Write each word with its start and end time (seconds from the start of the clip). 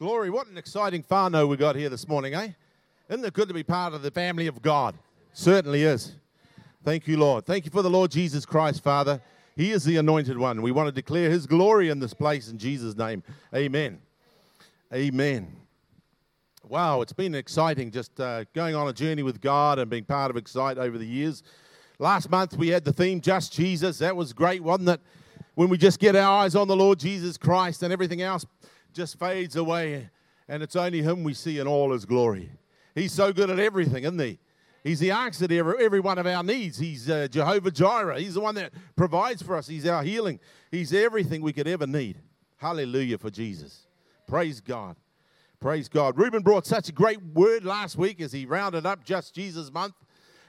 Glory, 0.00 0.30
what 0.30 0.46
an 0.46 0.56
exciting 0.56 1.02
whānau 1.02 1.46
we 1.46 1.58
got 1.58 1.76
here 1.76 1.90
this 1.90 2.08
morning, 2.08 2.32
eh? 2.32 2.48
Isn't 3.10 3.22
it 3.22 3.34
good 3.34 3.48
to 3.48 3.54
be 3.54 3.62
part 3.62 3.92
of 3.92 4.00
the 4.00 4.10
family 4.10 4.46
of 4.46 4.62
God? 4.62 4.94
Certainly 5.34 5.82
is. 5.82 6.14
Thank 6.82 7.06
you, 7.06 7.18
Lord. 7.18 7.44
Thank 7.44 7.66
you 7.66 7.70
for 7.70 7.82
the 7.82 7.90
Lord 7.90 8.10
Jesus 8.10 8.46
Christ, 8.46 8.82
Father. 8.82 9.20
He 9.56 9.72
is 9.72 9.84
the 9.84 9.98
anointed 9.98 10.38
one. 10.38 10.62
We 10.62 10.72
want 10.72 10.86
to 10.86 10.92
declare 10.92 11.28
his 11.28 11.46
glory 11.46 11.90
in 11.90 11.98
this 11.98 12.14
place 12.14 12.48
in 12.48 12.56
Jesus' 12.56 12.96
name. 12.96 13.22
Amen. 13.54 14.00
Amen. 14.90 15.54
Wow, 16.66 17.02
it's 17.02 17.12
been 17.12 17.34
exciting 17.34 17.90
just 17.90 18.18
uh, 18.18 18.44
going 18.54 18.74
on 18.74 18.88
a 18.88 18.94
journey 18.94 19.22
with 19.22 19.42
God 19.42 19.78
and 19.78 19.90
being 19.90 20.04
part 20.04 20.30
of 20.30 20.38
Excite 20.38 20.78
over 20.78 20.96
the 20.96 21.06
years. 21.06 21.42
Last 21.98 22.30
month 22.30 22.56
we 22.56 22.68
had 22.68 22.86
the 22.86 22.92
theme 22.94 23.20
Just 23.20 23.52
Jesus. 23.52 23.98
That 23.98 24.16
was 24.16 24.32
great, 24.32 24.62
wasn't 24.62 24.88
it? 24.88 25.00
When 25.56 25.68
we 25.68 25.76
just 25.76 26.00
get 26.00 26.16
our 26.16 26.44
eyes 26.44 26.54
on 26.54 26.68
the 26.68 26.76
Lord 26.76 26.98
Jesus 26.98 27.36
Christ 27.36 27.82
and 27.82 27.92
everything 27.92 28.22
else 28.22 28.46
just 28.92 29.18
fades 29.18 29.56
away, 29.56 30.10
and 30.48 30.62
it's 30.62 30.76
only 30.76 31.02
Him 31.02 31.24
we 31.24 31.34
see 31.34 31.58
in 31.58 31.66
all 31.66 31.92
His 31.92 32.04
glory. 32.04 32.50
He's 32.94 33.12
so 33.12 33.32
good 33.32 33.50
at 33.50 33.58
everything, 33.58 34.04
isn't 34.04 34.18
He? 34.18 34.38
He's 34.82 35.00
the 35.00 35.10
answer 35.10 35.46
to 35.46 35.58
every, 35.58 35.84
every 35.84 36.00
one 36.00 36.18
of 36.18 36.26
our 36.26 36.42
needs. 36.42 36.78
He's 36.78 37.08
uh, 37.10 37.28
Jehovah 37.30 37.70
Jireh. 37.70 38.18
He's 38.18 38.34
the 38.34 38.40
one 38.40 38.54
that 38.54 38.72
provides 38.96 39.42
for 39.42 39.56
us. 39.56 39.66
He's 39.66 39.86
our 39.86 40.02
healing. 40.02 40.40
He's 40.70 40.94
everything 40.94 41.42
we 41.42 41.52
could 41.52 41.68
ever 41.68 41.86
need. 41.86 42.18
Hallelujah 42.56 43.18
for 43.18 43.30
Jesus. 43.30 43.86
Praise 44.26 44.60
God. 44.60 44.96
Praise 45.60 45.88
God. 45.88 46.16
Ruben 46.16 46.42
brought 46.42 46.66
such 46.66 46.88
a 46.88 46.92
great 46.92 47.22
word 47.22 47.64
last 47.64 47.96
week 47.96 48.20
as 48.20 48.32
he 48.32 48.46
rounded 48.46 48.86
up 48.86 49.04
just 49.04 49.34
Jesus 49.34 49.70
month. 49.70 49.94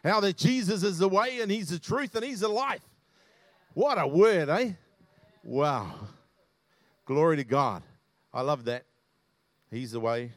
How 0.03 0.21
that 0.21 0.37
Jesus 0.37 0.83
is 0.83 0.99
the 0.99 1.09
way 1.09 1.41
and 1.41 1.51
he's 1.51 1.69
the 1.69 1.79
truth 1.79 2.15
and 2.15 2.23
he's 2.23 2.39
the 2.39 2.47
life. 2.47 2.81
What 3.73 3.97
a 3.99 4.07
word, 4.07 4.49
eh? 4.49 4.71
Wow. 5.43 5.93
Glory 7.05 7.37
to 7.37 7.43
God. 7.43 7.83
I 8.33 8.41
love 8.41 8.65
that. 8.65 8.85
He's 9.69 9.91
the 9.91 9.99
way. 9.99 10.31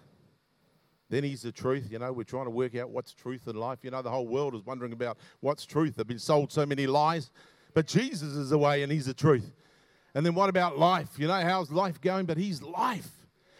Then 1.11 1.23
he's 1.23 1.43
the 1.43 1.53
truth. 1.53 1.89
You 1.91 1.98
know, 1.98 2.12
we're 2.12 2.25
trying 2.25 2.47
to 2.47 2.51
work 2.51 2.75
out 2.75 2.91
what's 2.91 3.12
truth 3.12 3.47
in 3.47 3.56
life. 3.56 3.81
You 3.83 3.91
know, 3.91 4.03
the 4.03 4.11
whole 4.11 4.27
world 4.27 4.55
is 4.55 4.64
wondering 4.64 4.92
about 4.92 5.19
what's 5.41 5.67
truth. 5.67 5.97
They've 5.97 6.06
been 6.06 6.19
sold 6.19 6.51
so 6.51 6.64
many 6.67 6.86
lies. 6.86 7.31
But 7.75 7.86
Jesus 7.86 8.34
is 8.34 8.51
the 8.51 8.59
way 8.59 8.83
and 8.83 8.91
he's 8.91 9.06
the 9.06 9.14
truth. 9.14 9.53
And 10.14 10.25
then 10.25 10.34
what 10.34 10.48
about 10.48 10.78
life? 10.78 11.19
You 11.19 11.27
know, 11.27 11.41
how's 11.41 11.70
life 11.70 12.01
going? 12.01 12.27
But 12.27 12.39
he's 12.39 12.62
life. 12.62 13.11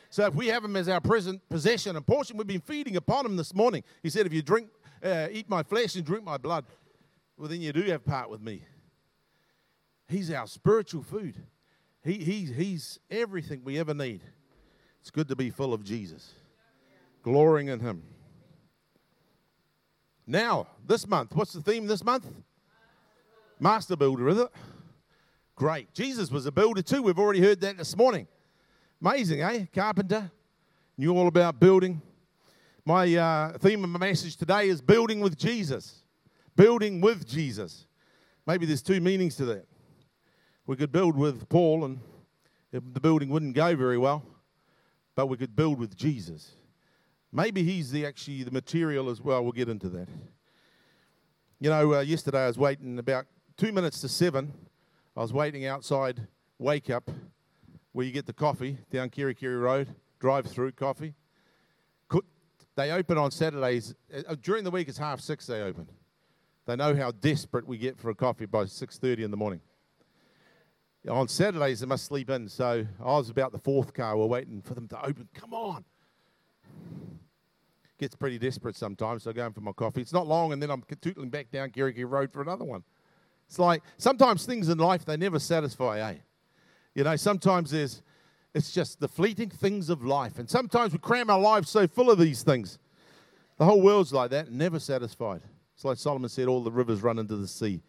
So 0.09 0.25
if 0.27 0.35
we 0.35 0.47
have 0.47 0.65
him 0.65 0.77
as 0.77 0.89
our 0.89 1.01
present 1.01 1.47
possession 1.49 1.97
and 1.97 2.07
portion, 2.07 2.37
we've 2.37 2.47
been 2.47 2.61
feeding 2.61 2.97
upon 2.97 3.27
him 3.27 3.37
this 3.37 3.53
morning. 3.53 3.83
He 4.03 4.11
said, 4.11 4.27
if 4.27 4.33
you 4.33 4.43
drink, 4.43 4.69
uh, 5.03 5.27
eat 5.31 5.49
my 5.49 5.65
flesh 5.65 5.97
and 5.97 6.05
drink 6.05 6.25
my 6.25 6.37
blood, 6.37 6.65
well, 7.37 7.49
then 7.49 7.61
you 7.61 7.73
do 7.73 7.83
have 7.83 8.05
part 8.05 8.31
with 8.31 8.41
me. 8.41 8.63
He's 10.07 10.31
our 10.31 10.47
spiritual 10.47 11.03
food. 11.03 11.35
He, 12.05 12.15
he, 12.19 12.45
he's 12.45 12.99
everything 13.11 13.63
we 13.65 13.79
ever 13.79 13.95
need. 13.95 14.21
It's 15.01 15.11
good 15.11 15.29
to 15.29 15.37
be 15.37 15.51
full 15.51 15.73
of 15.73 15.83
Jesus, 15.83 16.33
glorying 17.23 17.69
in 17.69 17.81
Him. 17.81 18.03
Now, 20.27 20.67
this 20.87 21.07
month, 21.07 21.35
what's 21.35 21.53
the 21.53 21.63
theme 21.63 21.87
this 21.87 22.05
month? 22.05 22.27
Master 23.59 23.97
builder, 23.97 24.29
is 24.29 24.39
it? 24.39 24.49
Great. 25.57 25.93
Jesus 25.95 26.31
was 26.31 26.47
a 26.47 26.53
builder 26.53 26.83
too. 26.83 27.03
We've 27.03 27.19
already 27.19 27.41
heard 27.41 27.61
that 27.61 27.79
this 27.79 27.97
morning. 27.97 28.27
Amazing, 29.01 29.43
eh? 29.43 29.67
Carpenter. 29.75 30.31
Knew 30.97 31.17
all 31.17 31.29
about 31.29 31.61
building. 31.61 32.01
My 32.85 33.15
uh, 33.15 33.59
theme 33.59 33.83
of 33.83 33.91
my 33.91 33.99
message 33.99 34.37
today 34.37 34.69
is 34.69 34.83
building 34.83 35.21
with 35.21 35.39
Jesus. 35.39 36.03
Building 36.57 37.01
with 37.01 37.27
Jesus. 37.27 37.87
Maybe 38.47 38.67
there's 38.67 38.83
two 38.83 39.01
meanings 39.01 39.37
to 39.37 39.45
that. 39.47 39.67
We 40.67 40.77
could 40.77 40.93
build 40.93 41.17
with 41.17 41.47
Paul, 41.51 41.85
and 41.85 42.01
the 42.73 43.01
building 43.01 43.29
wouldn't 43.29 43.55
go 43.55 43.77
very 43.77 43.99
well, 43.99 44.25
but 45.15 45.27
we 45.27 45.37
could 45.37 45.55
build 45.55 45.79
with 45.79 45.95
Jesus. 45.95 46.53
Maybe 47.31 47.63
he's 47.63 47.91
the 47.91 48.07
actually 48.07 48.45
the 48.45 48.51
material 48.51 49.11
as 49.11 49.21
well. 49.21 49.43
We'll 49.43 49.53
get 49.53 49.69
into 49.69 49.91
that. 49.91 50.09
You 51.61 51.69
know, 51.69 51.95
uh, 51.95 52.01
yesterday 52.01 52.45
I 52.45 52.47
was 52.47 52.57
waiting 52.57 52.99
about 52.99 53.27
two 53.59 53.73
minutes 53.73 54.01
to 54.01 54.09
seven. 54.09 54.55
I 55.15 55.21
was 55.21 55.35
waiting 55.35 55.67
outside 55.67 56.27
Wake 56.59 56.89
Up, 56.89 57.11
where 57.93 58.07
you 58.07 58.13
get 58.13 58.25
the 58.25 58.33
coffee 58.33 58.79
down 58.91 59.11
Kerikeri 59.11 59.61
Road, 59.61 59.95
drive 60.19 60.47
through 60.47 60.73
coffee. 60.73 61.15
They 62.77 62.91
open 62.91 63.19
on 63.19 63.31
Saturdays. 63.31 63.95
Uh, 64.13 64.35
during 64.43 64.65
the 64.65 64.71
week, 64.71 64.89
it's 64.89 64.99
half 64.99 65.21
six 65.21 65.47
they 65.47 65.61
open. 65.61 65.87
They 66.67 66.75
know 66.75 66.97
how 66.97 67.13
desperate 67.13 67.69
we 67.69 67.79
get 67.79 67.97
for 67.99 68.11
a 68.11 68.17
coffee 68.17 68.47
by 68.47 68.65
6.30 68.65 69.21
in 69.21 69.31
the 69.31 69.37
morning 69.37 69.61
on 71.09 71.29
Saturdays 71.29 71.81
they 71.81 71.87
must 71.87 72.07
sleep 72.07 72.31
in. 72.31 72.49
So 72.49 72.87
I 73.01 73.05
was 73.05 73.31
about 73.31 73.53
the 73.53 73.59
fourth 73.59 73.93
car. 73.93 74.17
We're 74.17 74.27
waiting 74.27 74.63
for 74.63 74.75
them 74.75 74.89
to 74.89 75.05
open. 75.05 75.29
Come 75.35 75.53
on. 75.53 75.85
Gets 77.99 78.17
pretty 78.17 78.39
desperate 78.39 78.77
sometimes. 78.77 79.25
So 79.25 79.31
I 79.31 79.33
go 79.33 79.47
in 79.47 79.53
for 79.53 79.61
my 79.61 79.73
coffee. 79.73 80.01
It's 80.01 80.13
not 80.13 80.27
long, 80.27 80.53
and 80.53 80.63
then 80.63 80.71
I'm 80.71 80.83
tootling 80.83 81.31
back 81.31 81.51
down 81.51 81.71
Kerikeri 81.71 82.09
Road 82.09 82.33
for 82.33 82.43
another 82.43 82.65
one. 82.65 82.83
It's 83.47 83.59
like 83.59 83.83
sometimes 83.99 84.47
things 84.47 84.69
in 84.69 84.79
life 84.79 85.05
they 85.05 85.17
never 85.17 85.39
satisfy, 85.39 86.01
eh? 86.01 86.15
You 86.95 87.05
know, 87.05 87.17
sometimes 87.17 87.71
there's 87.71 88.03
it's 88.55 88.73
just 88.73 89.01
the 89.01 89.09
fleeting 89.09 89.51
things 89.51 89.91
of 89.91 90.05
life, 90.05 90.39
and 90.39 90.49
sometimes 90.49 90.93
we 90.93 90.99
cram 90.99 91.29
our 91.29 91.41
lives 91.41 91.69
so 91.69 91.87
full 91.87 92.11
of 92.11 92.19
these 92.19 92.43
things. 92.43 92.79
The 93.59 93.65
whole 93.65 93.83
world's 93.83 94.13
like 94.13 94.31
that, 94.31 94.51
never 94.51 94.79
satisfied. 94.79 95.43
It's 95.75 95.85
like 95.85 95.99
Solomon 95.99 96.29
said, 96.29 96.47
all 96.47 96.63
the 96.63 96.71
rivers 96.71 97.03
run 97.03 97.19
into 97.19 97.37
the 97.37 97.49
sea. 97.49 97.83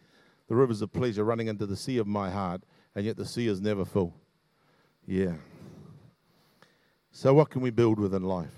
The 0.48 0.56
rivers 0.56 0.82
of 0.82 0.92
pleasure 0.92 1.24
running 1.24 1.48
into 1.48 1.66
the 1.66 1.76
sea 1.76 1.98
of 1.98 2.06
my 2.06 2.30
heart 2.30 2.62
and 2.96 3.04
yet 3.04 3.16
the 3.16 3.26
sea 3.26 3.46
is 3.46 3.60
never 3.60 3.84
full. 3.84 4.14
Yeah. 5.06 5.34
So, 7.12 7.34
what 7.34 7.50
can 7.50 7.60
we 7.60 7.70
build 7.70 8.00
within 8.00 8.22
life? 8.22 8.50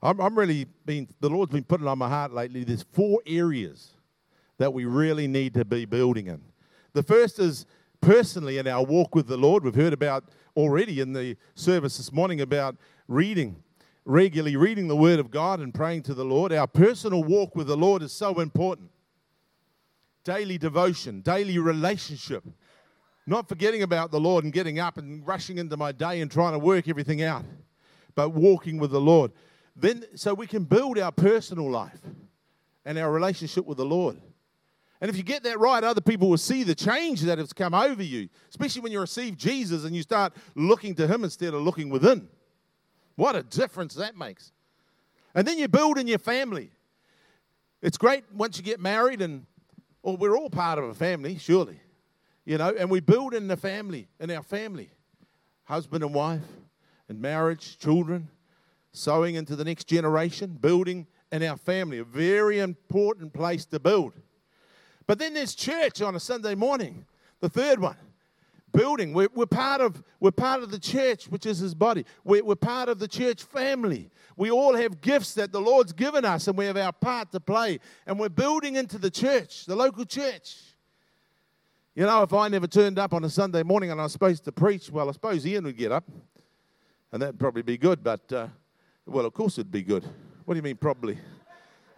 I'm, 0.00 0.20
I'm 0.20 0.38
really 0.38 0.66
being, 0.86 1.08
the 1.20 1.28
Lord's 1.28 1.52
been 1.52 1.64
putting 1.64 1.86
on 1.86 1.98
my 1.98 2.08
heart 2.08 2.32
lately. 2.32 2.64
There's 2.64 2.84
four 2.92 3.20
areas 3.26 3.90
that 4.58 4.72
we 4.72 4.84
really 4.84 5.26
need 5.26 5.54
to 5.54 5.64
be 5.64 5.84
building 5.84 6.28
in. 6.28 6.40
The 6.92 7.02
first 7.02 7.40
is 7.40 7.66
personally 8.00 8.58
in 8.58 8.68
our 8.68 8.84
walk 8.84 9.14
with 9.14 9.26
the 9.26 9.36
Lord. 9.36 9.64
We've 9.64 9.74
heard 9.74 9.92
about 9.92 10.24
already 10.56 11.00
in 11.00 11.12
the 11.12 11.36
service 11.56 11.96
this 11.96 12.12
morning 12.12 12.40
about 12.40 12.76
reading, 13.08 13.56
regularly 14.04 14.56
reading 14.56 14.86
the 14.86 14.96
Word 14.96 15.18
of 15.18 15.32
God 15.32 15.58
and 15.58 15.74
praying 15.74 16.02
to 16.04 16.14
the 16.14 16.24
Lord. 16.24 16.52
Our 16.52 16.68
personal 16.68 17.24
walk 17.24 17.56
with 17.56 17.66
the 17.66 17.76
Lord 17.76 18.02
is 18.02 18.12
so 18.12 18.38
important. 18.38 18.90
Daily 20.24 20.58
devotion, 20.58 21.22
daily 21.22 21.58
relationship 21.58 22.44
not 23.26 23.48
forgetting 23.48 23.82
about 23.82 24.10
the 24.10 24.20
Lord 24.20 24.44
and 24.44 24.52
getting 24.52 24.78
up 24.78 24.98
and 24.98 25.26
rushing 25.26 25.58
into 25.58 25.76
my 25.76 25.92
day 25.92 26.20
and 26.20 26.30
trying 26.30 26.52
to 26.52 26.58
work 26.58 26.88
everything 26.88 27.22
out, 27.22 27.44
but 28.14 28.30
walking 28.30 28.78
with 28.78 28.90
the 28.90 29.00
Lord. 29.00 29.32
Then, 29.76 30.04
so 30.14 30.34
we 30.34 30.46
can 30.46 30.64
build 30.64 30.98
our 30.98 31.12
personal 31.12 31.70
life 31.70 32.00
and 32.84 32.98
our 32.98 33.10
relationship 33.10 33.64
with 33.64 33.78
the 33.78 33.84
Lord. 33.84 34.20
And 35.00 35.10
if 35.10 35.16
you 35.16 35.22
get 35.22 35.42
that 35.42 35.58
right, 35.58 35.82
other 35.82 36.00
people 36.00 36.28
will 36.30 36.38
see 36.38 36.62
the 36.62 36.74
change 36.74 37.22
that 37.22 37.38
has 37.38 37.52
come 37.52 37.74
over 37.74 38.02
you, 38.02 38.28
especially 38.50 38.82
when 38.82 38.92
you 38.92 39.00
receive 39.00 39.36
Jesus 39.36 39.84
and 39.84 39.96
you 39.96 40.02
start 40.02 40.32
looking 40.54 40.94
to 40.94 41.08
Him 41.08 41.24
instead 41.24 41.54
of 41.54 41.62
looking 41.62 41.90
within. 41.90 42.28
What 43.16 43.34
a 43.34 43.42
difference 43.42 43.94
that 43.94 44.16
makes. 44.16 44.52
And 45.34 45.46
then 45.46 45.58
you 45.58 45.66
build 45.66 45.98
in 45.98 46.06
your 46.06 46.18
family. 46.18 46.70
It's 47.80 47.98
great 47.98 48.24
once 48.32 48.58
you 48.58 48.62
get 48.62 48.78
married, 48.78 49.20
and 49.22 49.44
well, 50.02 50.16
we're 50.16 50.36
all 50.36 50.50
part 50.50 50.78
of 50.78 50.84
a 50.84 50.94
family, 50.94 51.36
surely. 51.36 51.80
You 52.44 52.58
know, 52.58 52.74
and 52.76 52.90
we 52.90 53.00
build 53.00 53.34
in 53.34 53.46
the 53.46 53.56
family, 53.56 54.08
in 54.18 54.30
our 54.30 54.42
family, 54.42 54.90
husband 55.64 56.02
and 56.02 56.12
wife, 56.12 56.42
and 57.08 57.20
marriage, 57.20 57.78
children, 57.78 58.28
sowing 58.92 59.36
into 59.36 59.54
the 59.54 59.64
next 59.64 59.86
generation, 59.86 60.58
building 60.60 61.06
in 61.30 61.42
our 61.42 61.56
family, 61.56 61.98
a 61.98 62.04
very 62.04 62.58
important 62.58 63.32
place 63.32 63.64
to 63.66 63.78
build. 63.78 64.12
But 65.06 65.18
then 65.18 65.34
there's 65.34 65.54
church 65.54 66.02
on 66.02 66.14
a 66.14 66.20
Sunday 66.20 66.54
morning, 66.54 67.06
the 67.40 67.48
third 67.48 67.80
one. 67.80 67.96
Building. 68.72 69.12
We're, 69.12 69.28
we're, 69.34 69.44
part 69.44 69.82
of, 69.82 70.02
we're 70.18 70.30
part 70.30 70.62
of 70.62 70.70
the 70.70 70.78
church, 70.78 71.28
which 71.28 71.44
is 71.44 71.58
his 71.58 71.74
body. 71.74 72.06
We're, 72.24 72.42
we're 72.42 72.54
part 72.54 72.88
of 72.88 72.98
the 72.98 73.08
church 73.08 73.42
family. 73.42 74.10
We 74.34 74.50
all 74.50 74.74
have 74.74 75.02
gifts 75.02 75.34
that 75.34 75.52
the 75.52 75.60
Lord's 75.60 75.92
given 75.92 76.24
us, 76.24 76.48
and 76.48 76.56
we 76.56 76.64
have 76.64 76.78
our 76.78 76.92
part 76.92 77.32
to 77.32 77.40
play. 77.40 77.80
And 78.06 78.18
we're 78.18 78.30
building 78.30 78.76
into 78.76 78.96
the 78.96 79.10
church, 79.10 79.66
the 79.66 79.76
local 79.76 80.06
church. 80.06 80.56
You 81.94 82.06
know, 82.06 82.22
if 82.22 82.32
I 82.32 82.48
never 82.48 82.66
turned 82.66 82.98
up 82.98 83.12
on 83.12 83.22
a 83.22 83.28
Sunday 83.28 83.62
morning 83.62 83.90
and 83.90 84.00
I 84.00 84.04
was 84.04 84.12
supposed 84.12 84.44
to 84.44 84.52
preach, 84.52 84.90
well, 84.90 85.10
I 85.10 85.12
suppose 85.12 85.46
Ian 85.46 85.64
would 85.64 85.76
get 85.76 85.92
up, 85.92 86.04
and 87.12 87.20
that'd 87.20 87.38
probably 87.38 87.60
be 87.60 87.76
good. 87.76 88.02
But 88.02 88.32
uh, 88.32 88.46
well, 89.04 89.26
of 89.26 89.34
course 89.34 89.58
it'd 89.58 89.70
be 89.70 89.82
good. 89.82 90.02
What 90.46 90.54
do 90.54 90.56
you 90.56 90.62
mean, 90.62 90.78
probably? 90.78 91.18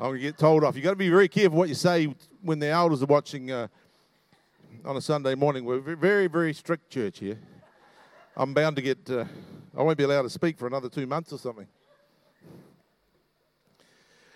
I'm 0.00 0.12
to 0.12 0.18
get 0.18 0.36
told 0.36 0.64
off. 0.64 0.74
You've 0.74 0.82
got 0.82 0.90
to 0.90 0.96
be 0.96 1.10
very 1.10 1.28
careful 1.28 1.56
what 1.58 1.68
you 1.68 1.76
say 1.76 2.12
when 2.42 2.58
the 2.58 2.66
elders 2.66 3.04
are 3.04 3.06
watching 3.06 3.52
uh, 3.52 3.68
on 4.84 4.96
a 4.96 5.00
Sunday 5.00 5.36
morning. 5.36 5.64
We're 5.64 5.76
a 5.76 5.96
very, 5.96 6.26
very 6.26 6.52
strict 6.52 6.90
church 6.90 7.20
here. 7.20 7.38
I'm 8.36 8.52
bound 8.52 8.74
to 8.74 8.82
get, 8.82 9.08
uh, 9.08 9.24
I 9.78 9.82
won't 9.84 9.96
be 9.96 10.02
allowed 10.02 10.22
to 10.22 10.30
speak 10.30 10.58
for 10.58 10.66
another 10.66 10.88
two 10.88 11.06
months 11.06 11.32
or 11.32 11.38
something. 11.38 11.68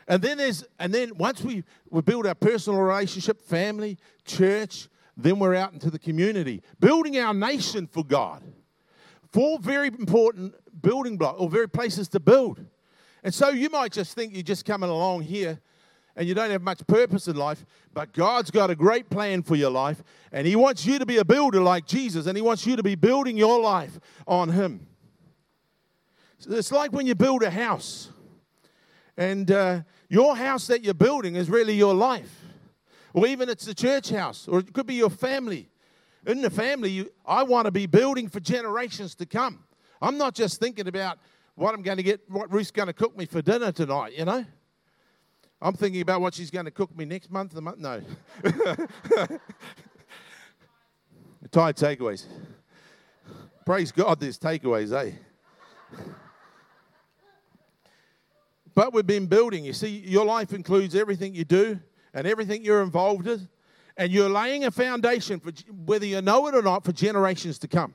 And 0.06 0.22
then 0.22 0.38
there's, 0.38 0.64
and 0.78 0.94
then 0.94 1.18
once 1.18 1.42
we, 1.42 1.64
we 1.90 2.00
build 2.02 2.28
our 2.28 2.36
personal 2.36 2.80
relationship, 2.80 3.42
family, 3.42 3.98
church, 4.24 4.88
then 5.18 5.40
we're 5.40 5.56
out 5.56 5.72
into 5.72 5.90
the 5.90 5.98
community, 5.98 6.62
building 6.78 7.18
our 7.18 7.34
nation 7.34 7.88
for 7.88 8.04
God. 8.04 8.42
Four 9.32 9.58
very 9.58 9.88
important 9.88 10.54
building 10.80 11.18
blocks 11.18 11.40
or 11.40 11.50
very 11.50 11.68
places 11.68 12.08
to 12.10 12.20
build. 12.20 12.64
And 13.24 13.34
so 13.34 13.48
you 13.48 13.68
might 13.68 13.92
just 13.92 14.14
think 14.14 14.32
you're 14.32 14.42
just 14.42 14.64
coming 14.64 14.88
along 14.88 15.22
here 15.22 15.60
and 16.14 16.26
you 16.26 16.34
don't 16.34 16.50
have 16.50 16.62
much 16.62 16.84
purpose 16.86 17.28
in 17.28 17.36
life, 17.36 17.64
but 17.94 18.12
God's 18.12 18.50
got 18.50 18.70
a 18.70 18.74
great 18.74 19.08
plan 19.08 19.42
for 19.42 19.54
your 19.54 19.70
life, 19.70 20.02
and 20.32 20.48
He 20.48 20.56
wants 20.56 20.84
you 20.84 20.98
to 20.98 21.06
be 21.06 21.18
a 21.18 21.24
builder 21.24 21.60
like 21.60 21.86
Jesus, 21.86 22.26
and 22.26 22.36
He 22.36 22.42
wants 22.42 22.66
you 22.66 22.74
to 22.74 22.82
be 22.82 22.96
building 22.96 23.36
your 23.36 23.60
life 23.60 24.00
on 24.26 24.48
Him. 24.48 24.88
So 26.38 26.50
it's 26.52 26.72
like 26.72 26.92
when 26.92 27.06
you 27.06 27.14
build 27.14 27.44
a 27.44 27.50
house, 27.50 28.10
and 29.16 29.48
uh, 29.48 29.82
your 30.08 30.36
house 30.36 30.66
that 30.66 30.82
you're 30.82 30.92
building 30.92 31.36
is 31.36 31.48
really 31.48 31.74
your 31.74 31.94
life, 31.94 32.47
or 33.14 33.26
even 33.26 33.48
it's 33.48 33.64
the 33.64 33.74
church 33.74 34.10
house, 34.10 34.46
or 34.48 34.60
it 34.60 34.72
could 34.72 34.86
be 34.86 34.94
your 34.94 35.10
family. 35.10 35.68
In 36.26 36.42
the 36.42 36.50
family, 36.50 36.90
you, 36.90 37.10
I 37.24 37.42
want 37.42 37.66
to 37.66 37.70
be 37.70 37.86
building 37.86 38.28
for 38.28 38.40
generations 38.40 39.14
to 39.16 39.26
come. 39.26 39.64
I'm 40.00 40.18
not 40.18 40.34
just 40.34 40.60
thinking 40.60 40.88
about 40.88 41.18
what 41.54 41.74
I'm 41.74 41.82
going 41.82 41.96
to 41.96 42.02
get, 42.02 42.20
what 42.28 42.52
Ruth's 42.52 42.70
going 42.70 42.88
to 42.88 42.92
cook 42.92 43.16
me 43.16 43.26
for 43.26 43.42
dinner 43.42 43.72
tonight, 43.72 44.12
you 44.16 44.24
know? 44.24 44.44
I'm 45.60 45.74
thinking 45.74 46.00
about 46.02 46.20
what 46.20 46.34
she's 46.34 46.50
going 46.50 46.66
to 46.66 46.70
cook 46.70 46.96
me 46.96 47.04
next 47.04 47.32
month. 47.32 47.52
The 47.52 47.60
month, 47.60 47.78
no. 47.78 48.00
Tired 51.50 51.76
takeaways. 51.76 52.26
Praise 53.66 53.90
God, 53.90 54.20
there's 54.20 54.38
takeaways, 54.38 54.92
eh? 54.92 55.12
But 58.74 58.92
we've 58.92 59.06
been 59.06 59.26
building. 59.26 59.64
You 59.64 59.72
see, 59.72 59.88
your 59.88 60.24
life 60.24 60.52
includes 60.52 60.94
everything 60.94 61.34
you 61.34 61.44
do 61.44 61.80
and 62.18 62.26
everything 62.26 62.64
you're 62.64 62.82
involved 62.82 63.28
in, 63.28 63.48
and 63.96 64.10
you're 64.10 64.28
laying 64.28 64.64
a 64.64 64.70
foundation 64.72 65.38
for 65.38 65.52
whether 65.86 66.04
you 66.04 66.20
know 66.20 66.48
it 66.48 66.54
or 66.54 66.62
not 66.62 66.84
for 66.84 66.92
generations 66.92 67.58
to 67.60 67.68
come. 67.68 67.94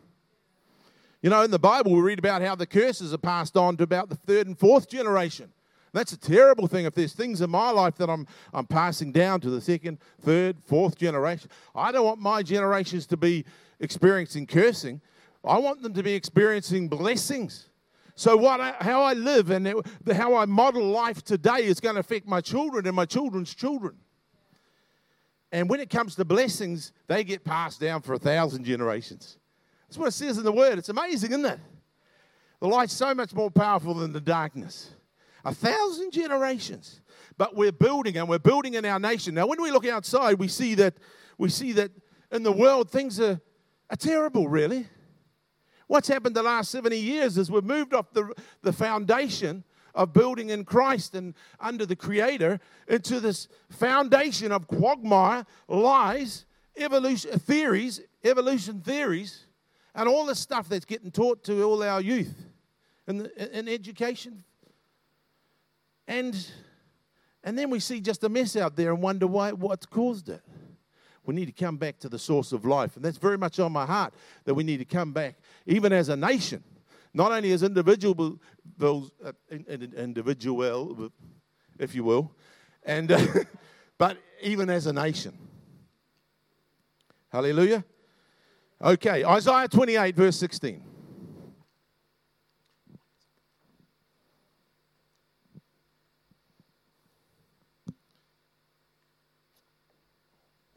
You 1.21 1.29
know, 1.29 1.41
in 1.41 1.51
the 1.51 1.59
Bible, 1.59 1.91
we 1.91 2.01
read 2.01 2.19
about 2.19 2.41
how 2.41 2.55
the 2.55 2.65
curses 2.65 3.13
are 3.13 3.17
passed 3.17 3.57
on 3.57 3.75
to 3.77 3.83
about 3.83 4.09
the 4.09 4.15
third 4.15 4.47
and 4.47 4.57
fourth 4.57 4.89
generation. 4.89 5.51
That's 5.91 6.13
a 6.13 6.17
terrible 6.17 6.67
thing. 6.67 6.85
If 6.85 6.95
there's 6.95 7.13
things 7.13 7.41
in 7.41 7.49
my 7.49 7.69
life 7.69 7.95
that 7.95 8.09
I'm, 8.09 8.27
I'm 8.53 8.65
passing 8.65 9.11
down 9.11 9.41
to 9.41 9.49
the 9.49 9.61
second, 9.61 9.99
third, 10.21 10.57
fourth 10.65 10.97
generation, 10.97 11.49
I 11.75 11.91
don't 11.91 12.05
want 12.05 12.19
my 12.19 12.43
generations 12.43 13.05
to 13.07 13.17
be 13.17 13.45
experiencing 13.79 14.47
cursing. 14.47 15.01
I 15.43 15.57
want 15.59 15.81
them 15.81 15.93
to 15.93 16.03
be 16.03 16.13
experiencing 16.13 16.87
blessings. 16.87 17.69
So, 18.15 18.37
what 18.37 18.61
I, 18.61 18.75
how 18.79 19.01
I 19.01 19.13
live 19.13 19.49
and 19.49 19.67
how 20.11 20.35
I 20.35 20.45
model 20.45 20.85
life 20.85 21.23
today 21.23 21.63
is 21.63 21.79
going 21.79 21.95
to 21.95 21.99
affect 21.99 22.27
my 22.27 22.41
children 22.41 22.85
and 22.85 22.95
my 22.95 23.05
children's 23.05 23.53
children. 23.53 23.95
And 25.53 25.69
when 25.69 25.79
it 25.79 25.91
comes 25.91 26.15
to 26.15 26.25
blessings, 26.25 26.91
they 27.07 27.23
get 27.23 27.43
passed 27.43 27.79
down 27.79 28.01
for 28.01 28.13
a 28.13 28.19
thousand 28.19 28.65
generations. 28.65 29.37
That's 29.87 29.99
what 29.99 30.07
it 30.07 30.13
says 30.13 30.39
in 30.39 30.43
the 30.43 30.51
Word. 30.51 30.79
It's 30.79 30.89
amazing, 30.89 31.31
isn't 31.31 31.45
it? 31.45 31.59
The 32.59 32.67
light's 32.67 32.93
so 32.93 33.13
much 33.13 33.33
more 33.33 33.51
powerful 33.51 33.93
than 33.93 34.11
the 34.11 34.19
darkness 34.19 34.89
a 35.45 35.53
thousand 35.53 36.11
generations. 36.11 37.01
But 37.37 37.55
we're 37.55 37.73
building 37.73 38.17
and 38.17 38.29
we're 38.29 38.39
building 38.39 38.75
in 38.75 38.85
our 38.85 38.99
nation. 38.99 39.35
Now, 39.35 39.45
when 39.45 39.61
we 39.61 39.71
look 39.71 39.85
outside, 39.85 40.39
we 40.39 40.47
see 40.47 40.73
that 40.75 40.95
we 41.37 41.49
see 41.49 41.73
that 41.73 41.91
in 42.31 42.43
the 42.43 42.51
world 42.51 42.89
things 42.89 43.19
are, 43.19 43.41
are 43.89 43.97
terrible, 43.97 44.47
really. 44.47 44.87
What's 45.87 46.07
happened 46.07 46.35
the 46.35 46.43
last 46.43 46.71
70 46.71 46.97
years 46.97 47.37
is 47.37 47.51
we've 47.51 47.63
moved 47.63 47.93
off 47.93 48.11
the, 48.13 48.33
the 48.61 48.71
foundation 48.71 49.63
of 49.95 50.13
building 50.13 50.49
in 50.49 50.65
Christ 50.65 51.15
and 51.15 51.33
under 51.59 51.85
the 51.85 51.95
Creator 51.95 52.59
into 52.87 53.19
this 53.19 53.47
foundation 53.69 54.51
of 54.51 54.67
quagmire, 54.67 55.45
lies, 55.67 56.45
evolution 56.75 57.37
theories, 57.39 58.01
evolution 58.23 58.81
theories, 58.81 59.45
and 59.93 60.09
all 60.09 60.25
the 60.25 60.35
stuff 60.35 60.67
that's 60.67 60.85
getting 60.85 61.11
taught 61.11 61.43
to 61.43 61.63
all 61.63 61.83
our 61.83 62.01
youth 62.01 62.33
in, 63.07 63.19
the, 63.19 63.59
in 63.59 63.67
education 63.67 64.43
and, 66.07 66.47
and 67.43 67.57
then 67.57 67.69
we 67.69 67.79
see 67.79 68.01
just 68.01 68.23
a 68.23 68.29
mess 68.29 68.55
out 68.55 68.75
there 68.75 68.91
and 68.91 69.01
wonder 69.01 69.27
why, 69.27 69.51
what's 69.51 69.85
caused 69.85 70.29
it. 70.29 70.41
We 71.25 71.33
need 71.33 71.45
to 71.45 71.53
come 71.53 71.77
back 71.77 71.99
to 71.99 72.09
the 72.09 72.19
source 72.19 72.51
of 72.51 72.65
life. 72.65 72.95
And 72.97 73.05
that's 73.05 73.17
very 73.17 73.37
much 73.37 73.59
on 73.59 73.71
my 73.71 73.85
heart 73.85 74.13
that 74.43 74.53
we 74.53 74.63
need 74.63 74.77
to 74.77 74.85
come 74.85 75.13
back, 75.13 75.35
even 75.65 75.93
as 75.93 76.09
a 76.09 76.17
nation, 76.17 76.63
not 77.13 77.31
only 77.31 77.51
as 77.51 77.63
individual, 77.63 78.39
uh, 78.81 79.31
individual 79.51 81.11
if 81.79 81.93
you 81.93 82.03
will, 82.03 82.31
and, 82.83 83.11
uh, 83.11 83.25
but 83.97 84.17
even 84.41 84.69
as 84.69 84.87
a 84.87 84.93
nation. 84.93 85.37
Hallelujah. 87.31 87.83
Okay, 88.81 89.23
Isaiah 89.23 89.67
28, 89.67 90.15
verse 90.15 90.35
16. 90.37 90.83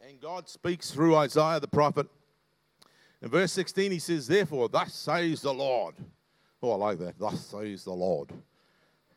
And 0.01 0.21
God 0.21 0.49
speaks 0.49 0.91
through 0.91 1.17
Isaiah 1.17 1.61
the 1.61 1.69
prophet. 1.69 2.07
In 3.21 3.29
verse 3.29 3.53
16, 3.53 3.91
he 3.91 3.99
says, 3.99 4.27
Therefore, 4.29 4.69
thus 4.69 4.95
says 4.95 5.43
the 5.43 5.53
Lord. 5.53 5.95
Oh, 6.63 6.73
I 6.73 6.77
like 6.77 6.99
that. 6.99 7.19
Thus 7.19 7.47
says 7.47 7.85
the 7.85 7.93
Lord. 7.93 8.31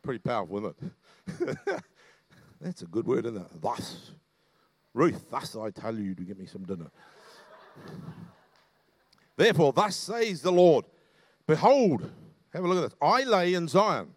Pretty 0.02 0.18
powerful, 0.18 0.58
isn't 0.58 0.76
it? 1.48 1.58
That's 2.60 2.82
a 2.82 2.86
good 2.86 3.06
word, 3.06 3.26
isn't 3.26 3.40
it? 3.40 3.62
Thus. 3.62 4.12
Ruth, 4.92 5.24
thus 5.30 5.56
I 5.56 5.70
tell 5.70 5.96
you 5.96 6.14
to 6.14 6.22
get 6.22 6.38
me 6.38 6.46
some 6.46 6.64
dinner. 6.64 6.90
Therefore, 9.36 9.72
thus 9.72 9.96
says 9.96 10.42
the 10.42 10.52
Lord 10.52 10.84
Behold, 11.46 12.10
have 12.52 12.64
a 12.64 12.68
look 12.68 12.78
at 12.78 12.90
this. 12.90 12.98
I 13.00 13.24
lay 13.24 13.54
in 13.54 13.68
Zion 13.68 14.12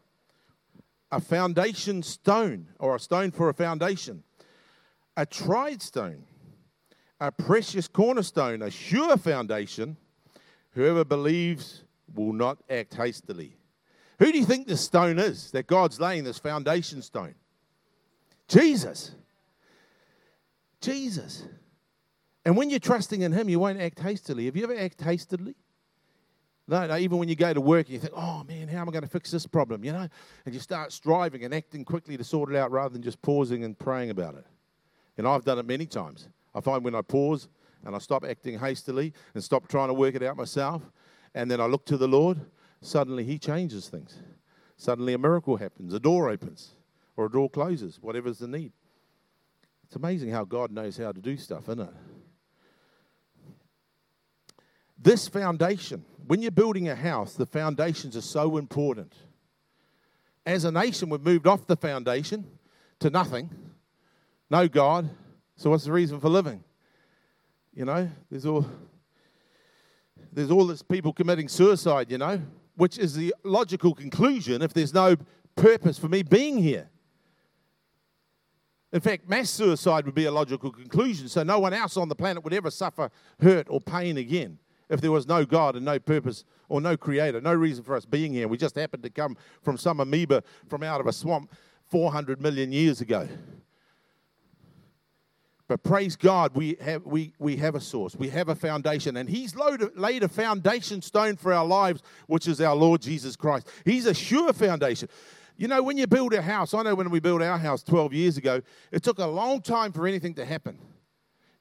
a 1.11 1.21
foundation 1.21 2.01
stone, 2.01 2.67
or 2.79 2.95
a 2.95 2.99
stone 2.99 3.31
for 3.31 3.49
a 3.49 3.53
foundation, 3.53 4.23
a 5.15 5.25
tried 5.25 5.81
stone 5.81 6.23
a 7.23 7.31
precious 7.31 7.87
cornerstone, 7.87 8.61
a 8.61 8.69
sure 8.69 9.15
foundation. 9.15 9.95
Whoever 10.71 11.05
believes 11.05 11.82
will 12.13 12.33
not 12.33 12.57
act 12.69 12.93
hastily. 12.93 13.55
Who 14.19 14.31
do 14.31 14.37
you 14.37 14.45
think 14.45 14.67
this 14.67 14.81
stone 14.81 15.19
is 15.19 15.51
that 15.51 15.67
God's 15.67 15.99
laying 15.99 16.23
this 16.23 16.39
foundation 16.39 17.01
stone? 17.01 17.35
Jesus. 18.47 19.11
Jesus. 20.81 21.45
And 22.45 22.57
when 22.57 22.69
you're 22.69 22.79
trusting 22.79 23.21
in 23.21 23.31
Him, 23.31 23.49
you 23.49 23.59
won't 23.59 23.79
act 23.79 23.99
hastily. 23.99 24.45
Have 24.45 24.55
you 24.55 24.63
ever 24.63 24.77
acted 24.77 25.05
hastily? 25.05 25.55
No, 26.67 26.87
no, 26.87 26.95
even 26.95 27.17
when 27.17 27.27
you 27.27 27.35
go 27.35 27.53
to 27.53 27.59
work 27.59 27.87
and 27.87 27.93
you 27.93 27.99
think, 27.99 28.13
oh 28.15 28.43
man, 28.47 28.69
how 28.69 28.81
am 28.81 28.89
I 28.89 28.91
going 28.91 29.03
to 29.03 29.09
fix 29.09 29.31
this 29.31 29.45
problem? 29.45 29.83
You 29.83 29.91
know, 29.91 30.07
and 30.45 30.53
you 30.53 30.61
start 30.61 30.93
striving 30.93 31.43
and 31.43 31.53
acting 31.53 31.83
quickly 31.83 32.15
to 32.15 32.23
sort 32.23 32.49
it 32.49 32.55
out 32.55 32.71
rather 32.71 32.93
than 32.93 33.01
just 33.01 33.21
pausing 33.21 33.65
and 33.65 33.77
praying 33.77 34.11
about 34.11 34.35
it. 34.35 34.45
And 35.17 35.27
I've 35.27 35.43
done 35.43 35.59
it 35.59 35.65
many 35.65 35.85
times. 35.85 36.29
I 36.55 36.61
find 36.61 36.83
when 36.83 36.95
I 36.95 37.01
pause 37.01 37.49
and 37.85 37.95
I 37.95 37.99
stop 37.99 38.23
acting 38.23 38.57
hastily 38.57 39.13
and 39.33 39.43
stop 39.43 39.67
trying 39.67 39.89
to 39.89 39.93
work 39.93 40.15
it 40.15 40.23
out 40.23 40.37
myself, 40.37 40.81
and 41.35 41.49
then 41.49 41.59
I 41.59 41.65
look 41.65 41.85
to 41.87 41.97
the 41.97 42.07
Lord, 42.07 42.39
suddenly 42.81 43.23
He 43.23 43.37
changes 43.37 43.87
things. 43.89 44.17
Suddenly 44.77 45.13
a 45.13 45.17
miracle 45.17 45.57
happens, 45.57 45.93
a 45.93 45.99
door 45.99 46.29
opens, 46.29 46.71
or 47.15 47.27
a 47.27 47.31
door 47.31 47.49
closes, 47.49 47.99
whatever's 48.01 48.39
the 48.39 48.47
need. 48.47 48.71
It's 49.85 49.95
amazing 49.95 50.29
how 50.29 50.43
God 50.43 50.71
knows 50.71 50.97
how 50.97 51.11
to 51.11 51.21
do 51.21 51.37
stuff, 51.37 51.63
isn't 51.63 51.81
it? 51.81 51.93
This 54.97 55.27
foundation, 55.27 56.03
when 56.27 56.41
you're 56.41 56.51
building 56.51 56.87
a 56.87 56.95
house, 56.95 57.33
the 57.33 57.45
foundations 57.45 58.15
are 58.15 58.21
so 58.21 58.57
important. 58.57 59.13
As 60.45 60.63
a 60.65 60.71
nation, 60.71 61.09
we've 61.09 61.21
moved 61.21 61.45
off 61.45 61.67
the 61.67 61.75
foundation 61.75 62.45
to 62.99 63.09
nothing. 63.09 63.49
No 64.49 64.67
God, 64.67 65.09
so 65.55 65.69
what's 65.69 65.85
the 65.85 65.91
reason 65.91 66.19
for 66.19 66.29
living? 66.29 66.63
You 67.73 67.85
know, 67.85 68.09
there's 68.29 68.45
all 68.45 68.65
there's 70.31 70.51
all 70.51 70.65
this 70.67 70.81
people 70.81 71.13
committing 71.13 71.47
suicide, 71.47 72.11
you 72.11 72.17
know, 72.17 72.41
which 72.75 72.97
is 72.97 73.15
the 73.15 73.33
logical 73.43 73.93
conclusion 73.93 74.61
if 74.61 74.73
there's 74.73 74.93
no 74.93 75.15
purpose 75.55 75.97
for 75.97 76.07
me 76.09 76.23
being 76.23 76.57
here. 76.57 76.89
In 78.91 79.01
fact, 79.01 79.27
mass 79.27 79.49
suicide 79.49 80.05
would 80.05 80.13
be 80.13 80.25
a 80.25 80.31
logical 80.31 80.71
conclusion, 80.71 81.27
so 81.27 81.41
no 81.41 81.59
one 81.59 81.73
else 81.73 81.97
on 81.97 82.09
the 82.09 82.15
planet 82.15 82.43
would 82.43 82.53
ever 82.53 82.69
suffer 82.69 83.09
hurt 83.41 83.67
or 83.69 83.81
pain 83.81 84.17
again 84.17 84.59
if 84.89 85.01
there 85.01 85.11
was 85.11 85.27
no 85.27 85.45
God 85.45 85.75
and 85.75 85.83
no 85.83 85.97
purpose 85.97 86.45
or 86.69 86.79
no 86.79 86.95
creator, 86.95 87.41
no 87.41 87.53
reason 87.53 87.83
for 87.83 87.95
us 87.95 88.05
being 88.05 88.33
here. 88.33 88.47
We 88.47 88.57
just 88.57 88.75
happened 88.75 89.03
to 89.03 89.09
come 89.09 89.35
from 89.63 89.77
some 89.77 89.99
amoeba 89.99 90.43
from 90.67 90.83
out 90.83 91.01
of 91.01 91.07
a 91.07 91.13
swamp 91.13 91.51
400 91.87 92.41
million 92.41 92.71
years 92.71 93.01
ago. 93.01 93.27
But 95.73 95.81
praise 95.81 96.15
God, 96.15 96.51
we 96.53 96.77
have, 96.81 97.03
we, 97.03 97.33
we 97.39 97.55
have 97.55 97.73
a 97.73 97.81
source, 97.81 98.15
we 98.15 98.29
have 98.29 98.47
a 98.47 98.53
foundation, 98.53 99.17
and 99.17 99.27
He's 99.27 99.55
laid 99.55 100.21
a 100.21 100.27
foundation 100.27 101.01
stone 101.01 101.35
for 101.35 101.51
our 101.51 101.65
lives, 101.65 102.03
which 102.27 102.47
is 102.47 102.61
our 102.61 102.75
Lord 102.75 103.01
Jesus 103.01 103.35
Christ. 103.35 103.67
He's 103.83 104.05
a 104.05 104.13
sure 104.13 104.53
foundation. 104.53 105.09
You 105.57 105.67
know, 105.67 105.81
when 105.81 105.97
you 105.97 106.05
build 106.05 106.35
a 106.35 106.43
house, 106.43 106.75
I 106.75 106.83
know 106.83 106.93
when 106.93 107.09
we 107.09 107.19
built 107.19 107.41
our 107.41 107.57
house 107.57 107.81
12 107.81 108.13
years 108.13 108.37
ago, 108.37 108.61
it 108.91 109.01
took 109.01 109.17
a 109.17 109.25
long 109.25 109.63
time 109.63 109.91
for 109.91 110.05
anything 110.05 110.35
to 110.35 110.45
happen. 110.45 110.77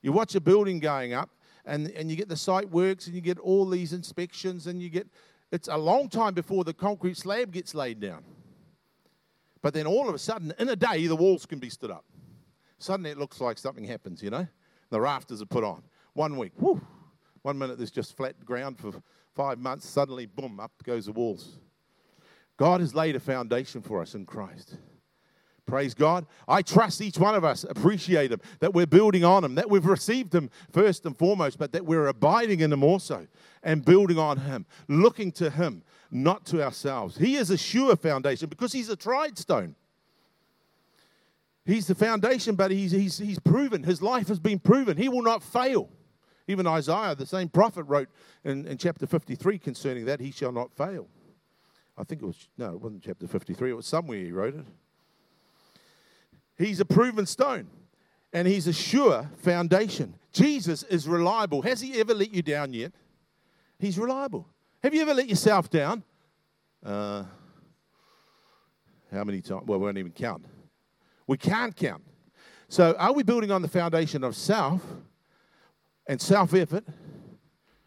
You 0.03 0.13
watch 0.13 0.35
a 0.35 0.43
building 0.43 0.79
going 0.79 1.15
up, 1.15 1.31
and, 1.65 1.89
and 1.93 2.11
you 2.11 2.17
get 2.19 2.29
the 2.29 2.37
site 2.37 2.69
works, 2.69 3.07
and 3.07 3.15
you 3.15 3.23
get 3.23 3.39
all 3.39 3.67
these 3.67 3.95
inspections, 3.95 4.67
and 4.67 4.83
you 4.83 4.91
get 4.91 5.07
it's 5.51 5.69
a 5.69 5.79
long 5.79 6.11
time 6.11 6.35
before 6.35 6.65
the 6.65 6.75
concrete 6.75 7.17
slab 7.17 7.51
gets 7.51 7.75
laid 7.75 7.99
down. 7.99 8.25
But 9.63 9.73
then 9.73 9.87
all 9.87 10.07
of 10.07 10.15
a 10.15 10.19
sudden, 10.19 10.53
in 10.59 10.69
a 10.69 10.77
day, 10.77 11.07
the 11.07 11.17
walls 11.17 11.47
can 11.47 11.61
be 11.61 11.71
stood 11.71 11.91
up. 11.91 12.05
Suddenly 12.83 13.11
it 13.11 13.19
looks 13.19 13.41
like 13.41 13.59
something 13.59 13.85
happens, 13.85 14.25
you 14.25 14.31
know? 14.31 14.47
The 14.91 15.01
rafters 15.01 15.41
are 15.41 15.47
put 15.47 15.63
on. 15.63 15.85
One 16.15 16.37
week, 16.37 16.51
one 16.57 17.57
minute 17.57 17.79
there's 17.79 17.93
just 17.93 18.17
flat 18.17 18.45
ground 18.45 18.77
for 18.77 18.93
five 19.37 19.61
months, 19.61 19.89
suddenly, 19.89 20.27
boom, 20.27 20.59
up 20.59 20.73
goes 20.83 21.07
the 21.07 21.13
walls. 21.13 21.59
God 22.57 22.81
has 22.81 22.93
laid 22.93 23.15
a 23.15 23.21
foundation 23.21 23.83
for 23.83 24.03
us 24.03 24.17
in 24.17 24.27
Christ. 24.27 24.79
Praise 25.65 25.95
God. 25.95 26.27
I 26.49 26.63
trust 26.63 27.01
each 27.01 27.19
one 27.19 27.37
of 27.37 27.45
us 27.45 27.63
appreciate 27.63 28.33
Him, 28.33 28.41
that 28.59 28.75
we're 28.75 28.85
building 28.85 29.23
on 29.23 29.45
Him, 29.45 29.55
that 29.55 29.71
we've 29.71 29.87
received 29.87 30.35
Him 30.35 30.51
first 30.73 31.07
and 31.07 31.17
foremost, 31.17 31.59
but 31.59 31.71
that 31.71 31.87
we're 31.87 32.09
abiding 32.09 32.61
in 32.61 32.73
Him 32.73 32.83
also 32.83 33.29
and 33.63 33.85
building 33.85 34.19
on 34.19 34.39
Him, 34.39 34.67
looking 34.89 35.31
to 35.33 35.51
Him, 35.51 35.85
not 36.11 36.45
to 36.47 36.65
ourselves. 36.65 37.17
He 37.17 37.37
is 37.37 37.51
a 37.51 37.57
sure 37.57 37.95
foundation 37.95 38.49
because 38.49 38.73
He's 38.73 38.89
a 38.89 38.97
tried 38.97 39.39
stone. 39.39 39.77
He's 41.65 41.87
the 41.87 41.95
foundation, 41.95 42.57
but 42.57 42.71
he's, 42.71 42.91
he's, 42.91 43.19
he's 43.19 43.39
proven. 43.39 43.85
His 43.85 44.03
life 44.03 44.29
has 44.29 44.41
been 44.41 44.59
proven. 44.59 44.97
He 44.97 45.09
will 45.09 45.23
not 45.23 45.43
fail. 45.43 45.89
Even 46.49 46.67
Isaiah, 46.67 47.15
the 47.15 47.27
same 47.27 47.49
prophet, 47.49 47.85
wrote 47.85 48.09
in, 48.45 48.67
in 48.67 48.77
chapter 48.79 49.07
53 49.07 49.59
concerning 49.59 50.05
that, 50.07 50.19
He 50.19 50.33
shall 50.33 50.51
not 50.51 50.73
fail. 50.73 51.07
I 51.97 52.05
think 52.05 52.23
it 52.23 52.27
was, 52.27 52.49
no, 52.59 52.75
it 52.75 52.81
wasn't 52.81 53.03
chapter 53.03 53.29
53, 53.29 53.71
it 53.71 53.75
was 53.75 53.87
somewhere 53.87 54.19
he 54.19 54.33
wrote 54.33 54.55
it. 54.55 54.65
He's 56.57 56.81
a 56.81 56.85
proven 56.85 57.27
stone 57.27 57.69
and 58.33 58.49
he's 58.49 58.67
a 58.67 58.73
sure 58.73 59.31
foundation. 59.37 60.15
Jesus 60.33 60.83
is 60.85 61.07
reliable. 61.07 61.63
Has 61.63 61.81
he 61.81 62.01
ever 62.01 62.15
let 62.15 62.33
you 62.33 62.43
down 62.43 62.73
yet? 62.73 62.93
He's 63.79 63.99
reliable. 63.99 64.49
Have 64.83 64.95
you 64.95 65.03
ever 65.03 65.15
let 65.15 65.29
yourself 65.29 65.69
down? 65.71 66.03
Uh, 66.85 67.25
how 69.13 69.25
many 69.25 69.41
times? 69.43 69.65
Well, 69.67 69.79
we 69.79 69.85
won't 69.85 69.99
even 69.99 70.13
count. 70.13 70.45
We 71.33 71.39
can't 71.39 71.75
count. 71.75 72.03
So, 72.69 72.95
are 72.99 73.15
we 73.15 73.23
building 73.23 73.51
on 73.51 73.63
the 73.63 73.69
foundation 73.69 74.23
of 74.23 74.37
self 74.37 74.83
and 76.07 76.21
self 76.21 76.53
effort 76.53 76.85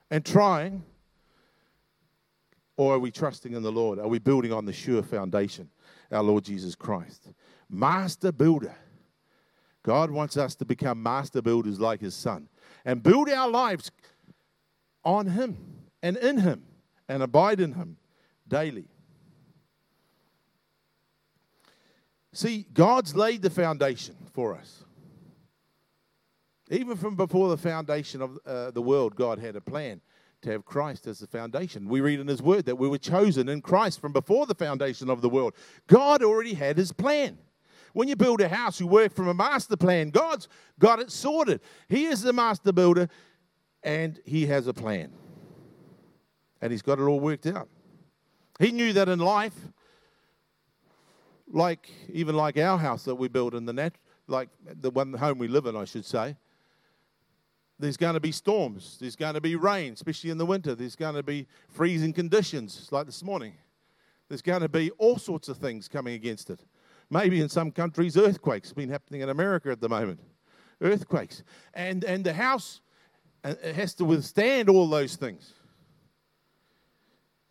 and 0.09 0.25
trying? 0.25 0.81
Or 2.75 2.95
are 2.95 2.99
we 2.99 3.11
trusting 3.11 3.53
in 3.53 3.61
the 3.61 3.71
Lord? 3.71 3.99
Are 3.99 4.07
we 4.07 4.17
building 4.17 4.51
on 4.51 4.65
the 4.65 4.73
sure 4.73 5.03
foundation, 5.03 5.69
our 6.11 6.23
Lord 6.23 6.43
Jesus 6.43 6.73
Christ? 6.73 7.29
Master 7.69 8.31
builder. 8.31 8.75
God 9.83 10.09
wants 10.09 10.37
us 10.37 10.55
to 10.55 10.65
become 10.65 11.03
master 11.03 11.43
builders 11.43 11.79
like 11.79 12.01
his 12.01 12.15
son 12.15 12.49
and 12.83 13.03
build 13.03 13.29
our 13.29 13.47
lives 13.47 13.91
on 15.03 15.27
him 15.27 15.55
and 16.01 16.17
in 16.17 16.39
him 16.39 16.63
and 17.07 17.21
abide 17.21 17.59
in 17.59 17.73
him 17.73 17.97
daily. 18.47 18.87
See, 22.35 22.65
God's 22.73 23.15
laid 23.15 23.41
the 23.41 23.49
foundation 23.49 24.17
for 24.33 24.57
us. 24.57 24.83
Even 26.69 26.97
from 26.97 27.15
before 27.15 27.47
the 27.47 27.55
foundation 27.55 28.21
of 28.21 28.37
uh, 28.45 28.71
the 28.71 28.81
world, 28.81 29.15
God 29.15 29.39
had 29.39 29.55
a 29.55 29.61
plan 29.61 30.01
to 30.41 30.51
have 30.51 30.65
Christ 30.65 31.07
as 31.07 31.19
the 31.19 31.27
foundation. 31.27 31.87
We 31.87 32.01
read 32.01 32.19
in 32.19 32.27
His 32.27 32.41
Word 32.41 32.65
that 32.65 32.75
we 32.75 32.89
were 32.89 32.97
chosen 32.97 33.47
in 33.47 33.61
Christ 33.61 34.01
from 34.01 34.11
before 34.11 34.45
the 34.47 34.53
foundation 34.53 35.09
of 35.09 35.21
the 35.21 35.29
world. 35.29 35.53
God 35.87 36.21
already 36.21 36.55
had 36.55 36.75
His 36.75 36.91
plan. 36.91 37.37
When 37.93 38.09
you 38.09 38.17
build 38.17 38.41
a 38.41 38.49
house, 38.49 38.81
you 38.81 38.87
work 38.87 39.13
from 39.13 39.29
a 39.29 39.33
master 39.33 39.77
plan. 39.77 40.09
God's 40.09 40.49
got 40.77 40.99
it 40.99 41.11
sorted. 41.11 41.61
He 41.87 42.03
is 42.07 42.21
the 42.21 42.33
master 42.33 42.73
builder 42.73 43.07
and 43.81 44.19
He 44.25 44.45
has 44.47 44.67
a 44.67 44.73
plan. 44.73 45.13
And 46.61 46.69
He's 46.69 46.81
got 46.81 46.99
it 46.99 47.03
all 47.03 47.21
worked 47.21 47.47
out. 47.47 47.69
He 48.59 48.73
knew 48.73 48.91
that 48.91 49.07
in 49.07 49.19
life, 49.19 49.55
like 51.51 51.89
even 52.11 52.35
like 52.35 52.57
our 52.57 52.77
house 52.77 53.03
that 53.05 53.15
we 53.15 53.27
built 53.27 53.53
in 53.53 53.65
the 53.65 53.73
net, 53.73 53.97
like 54.27 54.49
the 54.63 54.89
one 54.89 55.13
home 55.13 55.37
we 55.37 55.47
live 55.47 55.65
in, 55.65 55.75
I 55.75 55.85
should 55.85 56.05
say, 56.05 56.35
there's 57.77 57.97
going 57.97 58.13
to 58.13 58.19
be 58.19 58.31
storms. 58.31 58.97
There's 58.99 59.15
going 59.15 59.33
to 59.33 59.41
be 59.41 59.55
rain, 59.55 59.93
especially 59.93 60.29
in 60.29 60.37
the 60.37 60.45
winter. 60.45 60.75
There's 60.75 60.95
going 60.95 61.15
to 61.15 61.23
be 61.23 61.47
freezing 61.69 62.13
conditions, 62.13 62.87
like 62.91 63.05
this 63.05 63.21
morning. 63.23 63.53
There's 64.29 64.41
going 64.41 64.61
to 64.61 64.69
be 64.69 64.91
all 64.91 65.17
sorts 65.17 65.49
of 65.49 65.57
things 65.57 65.87
coming 65.87 66.15
against 66.15 66.49
it. 66.49 66.61
Maybe 67.09 67.41
in 67.41 67.49
some 67.49 67.71
countries, 67.71 68.17
earthquakes. 68.17 68.69
It's 68.69 68.73
been 68.73 68.89
happening 68.89 69.21
in 69.21 69.29
America 69.29 69.69
at 69.69 69.81
the 69.81 69.89
moment. 69.89 70.19
Earthquakes. 70.81 71.43
And, 71.73 72.03
and 72.03 72.23
the 72.23 72.33
house 72.33 72.81
uh, 73.45 73.53
it 73.63 73.75
has 73.75 73.93
to 73.93 74.05
withstand 74.05 74.69
all 74.69 74.89
those 74.89 75.15
things. 75.15 75.53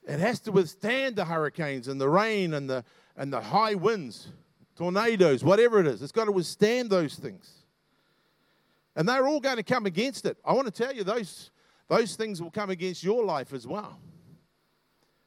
It 0.08 0.18
has 0.18 0.40
to 0.40 0.52
withstand 0.52 1.14
the 1.14 1.24
hurricanes 1.24 1.86
and 1.86 2.00
the 2.00 2.08
rain 2.08 2.54
and 2.54 2.68
the, 2.68 2.84
and 3.16 3.32
the 3.32 3.40
high 3.40 3.74
winds, 3.74 4.28
tornadoes, 4.76 5.44
whatever 5.44 5.80
it 5.80 5.86
is. 5.86 6.02
It's 6.02 6.12
got 6.12 6.24
to 6.24 6.32
withstand 6.32 6.90
those 6.90 7.14
things. 7.14 7.50
And 8.96 9.08
they're 9.08 9.26
all 9.26 9.40
going 9.40 9.56
to 9.56 9.62
come 9.62 9.86
against 9.86 10.24
it. 10.24 10.36
I 10.44 10.52
want 10.52 10.72
to 10.72 10.72
tell 10.72 10.94
you, 10.94 11.04
those, 11.04 11.50
those 11.88 12.16
things 12.16 12.40
will 12.40 12.50
come 12.50 12.70
against 12.70 13.02
your 13.02 13.24
life 13.24 13.52
as 13.52 13.66
well. 13.66 13.98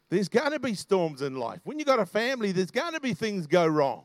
There's 0.09 0.29
going 0.29 0.51
to 0.51 0.59
be 0.59 0.73
storms 0.73 1.21
in 1.21 1.35
life. 1.35 1.59
When 1.65 1.79
you've 1.79 1.87
got 1.87 1.99
a 1.99 2.05
family, 2.05 2.53
there's 2.53 2.71
going 2.71 2.93
to 2.93 3.01
be 3.01 3.13
things 3.13 3.45
go 3.45 3.67
wrong. 3.67 4.03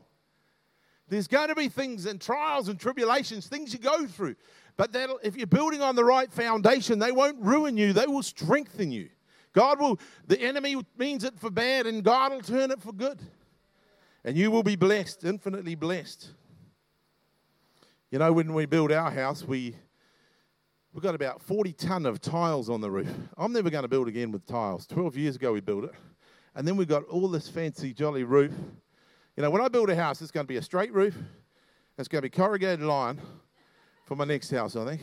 There's 1.07 1.27
going 1.27 1.49
to 1.49 1.55
be 1.55 1.69
things 1.69 2.05
and 2.05 2.19
trials 2.19 2.69
and 2.69 2.79
tribulations, 2.79 3.47
things 3.47 3.73
you 3.73 3.79
go 3.79 4.05
through. 4.05 4.35
But 4.75 4.95
if 5.23 5.37
you're 5.37 5.47
building 5.47 5.81
on 5.81 5.95
the 5.95 6.03
right 6.03 6.31
foundation, 6.31 6.99
they 6.99 7.11
won't 7.11 7.39
ruin 7.39 7.77
you, 7.77 7.93
they 7.93 8.07
will 8.07 8.23
strengthen 8.23 8.91
you. 8.91 9.09
God 9.53 9.79
will, 9.79 9.99
the 10.27 10.41
enemy 10.41 10.75
means 10.97 11.23
it 11.23 11.39
for 11.39 11.51
bad, 11.51 11.85
and 11.85 12.03
God 12.03 12.31
will 12.31 12.41
turn 12.41 12.71
it 12.71 12.81
for 12.81 12.91
good. 12.91 13.19
And 14.25 14.37
you 14.37 14.51
will 14.51 14.63
be 14.63 14.75
blessed, 14.75 15.23
infinitely 15.23 15.75
blessed. 15.75 16.29
You 18.11 18.19
know, 18.19 18.31
when 18.31 18.53
we 18.53 18.65
build 18.65 18.91
our 18.91 19.11
house, 19.11 19.43
we, 19.43 19.75
we've 20.93 21.03
got 21.03 21.15
about 21.15 21.41
40 21.41 21.73
ton 21.73 22.05
of 22.05 22.21
tiles 22.21 22.69
on 22.69 22.79
the 22.79 22.89
roof. 22.89 23.09
I'm 23.37 23.51
never 23.51 23.69
going 23.69 23.81
to 23.83 23.87
build 23.87 24.07
again 24.07 24.31
with 24.31 24.45
tiles. 24.45 24.87
12 24.87 25.17
years 25.17 25.35
ago, 25.35 25.53
we 25.53 25.61
built 25.61 25.85
it. 25.85 25.93
And 26.55 26.67
then 26.67 26.77
we 26.77 26.85
got 26.85 27.03
all 27.05 27.27
this 27.27 27.49
fancy, 27.49 27.93
jolly 27.93 28.23
roof 28.23 28.53
you 29.35 29.41
know, 29.41 29.49
when 29.49 29.61
I 29.63 29.67
build 29.67 29.89
a 29.89 29.95
house, 29.95 30.21
it's 30.21 30.29
going 30.29 30.45
to 30.45 30.47
be 30.47 30.57
a 30.57 30.61
straight 30.61 30.93
roof. 30.93 31.17
It's 31.97 32.07
going 32.07 32.19
to 32.19 32.29
be 32.29 32.29
corrugated 32.29 32.87
iron 32.87 33.19
for 34.05 34.15
my 34.15 34.25
next 34.25 34.51
house, 34.51 34.75
I 34.75 34.85
think. 34.85 35.01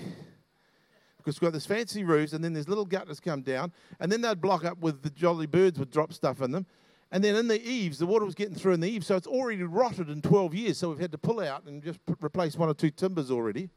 Because 1.16 1.40
we've 1.40 1.48
got 1.48 1.52
this 1.52 1.66
fancy 1.66 2.04
roofs, 2.04 2.32
and 2.32 2.42
then 2.42 2.52
there's 2.52 2.68
little 2.68 2.84
gutters 2.84 3.18
come 3.18 3.42
down, 3.42 3.72
and 3.98 4.10
then 4.10 4.20
they'd 4.20 4.40
block 4.40 4.64
up 4.64 4.78
with 4.78 5.02
the 5.02 5.10
jolly 5.10 5.46
birds 5.46 5.78
would 5.78 5.90
drop 5.90 6.12
stuff 6.12 6.40
in 6.42 6.52
them. 6.52 6.64
And 7.12 7.24
then 7.24 7.34
in 7.34 7.48
the 7.48 7.60
eaves, 7.60 7.98
the 7.98 8.06
water 8.06 8.24
was 8.24 8.34
getting 8.34 8.54
through 8.54 8.74
in 8.74 8.80
the 8.80 8.88
eaves, 8.88 9.06
so 9.06 9.16
it's 9.16 9.26
already 9.26 9.62
rotted 9.64 10.08
in 10.08 10.22
12 10.22 10.54
years. 10.54 10.78
So 10.78 10.90
we've 10.90 11.00
had 11.00 11.10
to 11.12 11.18
pull 11.18 11.40
out 11.40 11.64
and 11.64 11.82
just 11.82 11.98
replace 12.22 12.56
one 12.56 12.68
or 12.68 12.74
two 12.74 12.90
timbers 12.90 13.30
already 13.30 13.68